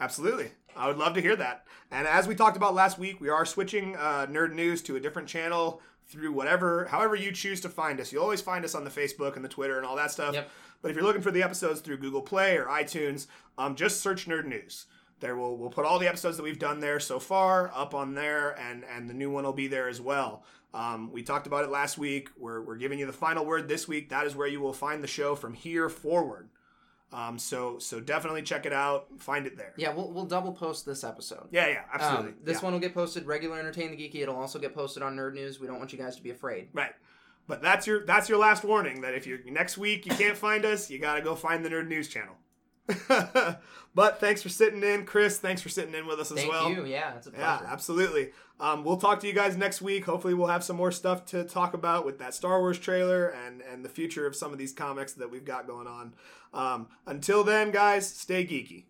Absolutely. 0.01 0.51
I 0.77 0.89
would 0.89 0.99
love 0.99 1.15
to 1.15 1.23
hear 1.23 1.37
that. 1.37 1.65
And 1.91 2.07
as 2.07 2.29
we 2.29 2.35
talked 2.35 2.57
about 2.57 2.75
last 2.75 2.99
week, 2.99 3.21
we 3.21 3.29
are 3.29 3.47
switching 3.47 3.97
uh, 3.97 4.27
Nerd 4.29 4.53
News 4.53 4.83
to 4.83 4.97
a 4.97 5.01
different 5.01 5.29
channel 5.29 5.81
through 6.07 6.33
whatever, 6.33 6.87
however 6.87 7.17
you 7.17 7.33
choose 7.33 7.61
to 7.63 7.69
find 7.69 8.01
us. 8.01 8.13
You'll 8.13 8.23
always 8.23 8.43
find 8.43 8.65
us 8.65 8.75
on 8.75 8.85
the 8.85 8.91
Facebook 8.91 9.37
and 9.37 9.45
the 9.45 9.49
Twitter 9.49 9.79
and 9.79 9.87
all 9.87 9.97
that 9.97 10.11
stuff. 10.11 10.35
Yep. 10.35 10.51
But 10.83 10.91
if 10.91 10.97
you're 10.97 11.05
looking 11.05 11.23
for 11.23 11.31
the 11.31 11.43
episodes 11.43 11.81
through 11.81 11.99
Google 11.99 12.23
Play 12.23 12.57
or 12.57 12.67
iTunes, 12.67 13.27
um, 13.59 13.75
just 13.75 14.01
search 14.01 14.27
Nerd 14.27 14.45
News. 14.47 14.87
There 15.19 15.35
will 15.35 15.57
we'll 15.57 15.71
put 15.71 15.87
all 15.87 15.99
the 15.99 16.09
episodes 16.09 16.37
that 16.37 16.43
we've 16.43 16.59
done 16.59 16.81
there 16.81 17.01
so 17.01 17.19
far 17.19 17.73
up 17.75 17.95
on 17.95 18.15
there, 18.15 18.51
and 18.61 18.85
and 18.85 19.09
the 19.09 19.15
new 19.15 19.31
one 19.31 19.45
will 19.45 19.55
be 19.55 19.67
there 19.67 19.89
as 19.89 20.01
well. 20.01 20.45
Um, 20.75 21.11
we 21.11 21.23
talked 21.23 21.47
about 21.47 21.65
it 21.65 21.71
last 21.71 21.97
week. 21.97 22.29
We're 22.37 22.61
we're 22.61 22.77
giving 22.77 22.99
you 22.99 23.07
the 23.07 23.15
final 23.15 23.47
word 23.47 23.67
this 23.67 23.89
week. 23.89 24.11
That 24.11 24.27
is 24.27 24.37
where 24.37 24.47
you 24.47 24.61
will 24.61 24.75
find 24.75 25.03
the 25.03 25.09
show 25.09 25.35
from 25.35 25.55
here 25.55 25.89
forward. 25.89 26.51
Um, 27.13 27.39
so 27.39 27.79
so 27.79 28.01
definitely 28.01 28.43
check 28.43 28.67
it 28.67 28.73
out. 28.73 29.07
Find 29.19 29.47
it 29.47 29.57
there. 29.57 29.73
Yeah, 29.77 29.95
we'll, 29.95 30.11
we'll 30.11 30.25
double 30.25 30.53
post 30.53 30.85
this 30.85 31.05
episode. 31.05 31.49
Yeah, 31.53 31.69
yeah, 31.69 31.83
absolutely. 31.93 32.33
Um, 32.33 32.37
this 32.43 32.59
Yeah. 32.59 32.65
one 32.65 32.73
will 32.73 32.81
get 32.81 32.95
posted 32.95 33.27
regular 33.27 33.59
Entertain 33.59 33.93
the 33.93 33.97
Geeky. 33.97 34.23
It'll 34.23 34.37
also 34.37 34.59
get 34.59 34.75
posted 34.75 35.03
on 35.03 35.17
Nerd 35.17 35.35
News. 35.35 35.61
We 35.61 35.67
don't 35.67 35.79
want 35.79 35.93
you 35.93 35.99
guys 35.99 36.17
to 36.17 36.23
be 36.23 36.31
afraid. 36.31 36.69
right. 36.73 36.93
But 37.49 37.63
that's 37.63 37.87
your 37.87 38.05
that's 38.05 38.29
your 38.29 38.39
last 38.39 38.65
warning 38.65 39.03
that 39.03 39.15
if 39.15 39.25
you 39.25 39.39
next 39.47 39.79
week 39.79 40.05
you 40.05 40.11
can't 40.11 40.37
find 40.37 40.65
us, 40.65 40.91
you 40.91 40.99
got 40.99 41.15
to 41.15 41.21
go 41.23 41.37
find 41.37 41.65
the 41.65 41.69
Nerd 41.69 41.87
News 41.87 42.09
channel. 42.09 42.35
but 43.95 44.21
thanks 44.21 44.43
for 44.43 44.49
sitting 44.49 44.83
in, 44.83 45.05
Chris. 45.05 45.39
Thanks 45.39 45.63
for 45.63 45.69
sitting 45.69 45.95
in 45.95 46.07
with 46.07 46.19
us 46.19 46.31
as 46.33 46.45
well. 46.47 46.65
Thank 46.65 46.77
well. 46.77 46.87
you. 46.87 46.93
Yeah, 46.93 47.15
it's 47.17 47.27
a 47.29 47.31
pleasure. 47.31 47.65
Yeah, 47.65 47.73
absolutely. 47.73 48.31
Um, 48.59 48.85
we'll 48.85 48.97
talk 48.97 49.21
to 49.21 49.27
you 49.27 49.33
guys 49.33 49.57
next 49.57 49.83
week. 49.83 50.07
Hopefully, 50.07 50.35
we'll 50.35 50.47
have 50.47 50.65
some 50.65 50.77
more 50.77 50.93
stuff 50.93 51.27
to 51.27 51.45
talk 51.45 51.75
about 51.75 52.07
with 52.07 52.19
that 52.19 52.35
Star 52.35 52.61
Wars 52.61 52.79
trailer 52.79 53.29
and 53.29 53.61
and 53.61 53.85
the 53.85 53.89
future 53.89 54.27
of 54.27 54.35
some 54.35 54.53
of 54.53 54.59
these 54.59 54.73
comics 54.73 55.13
that 55.15 55.31
we've 55.31 55.45
got 55.45 55.67
going 55.67 55.87
on. 55.87 56.15
Um, 56.55 56.89
until 57.07 57.45
then, 57.45 57.71
guys, 57.71 58.09
stay 58.09 58.47
geeky. 58.47 58.85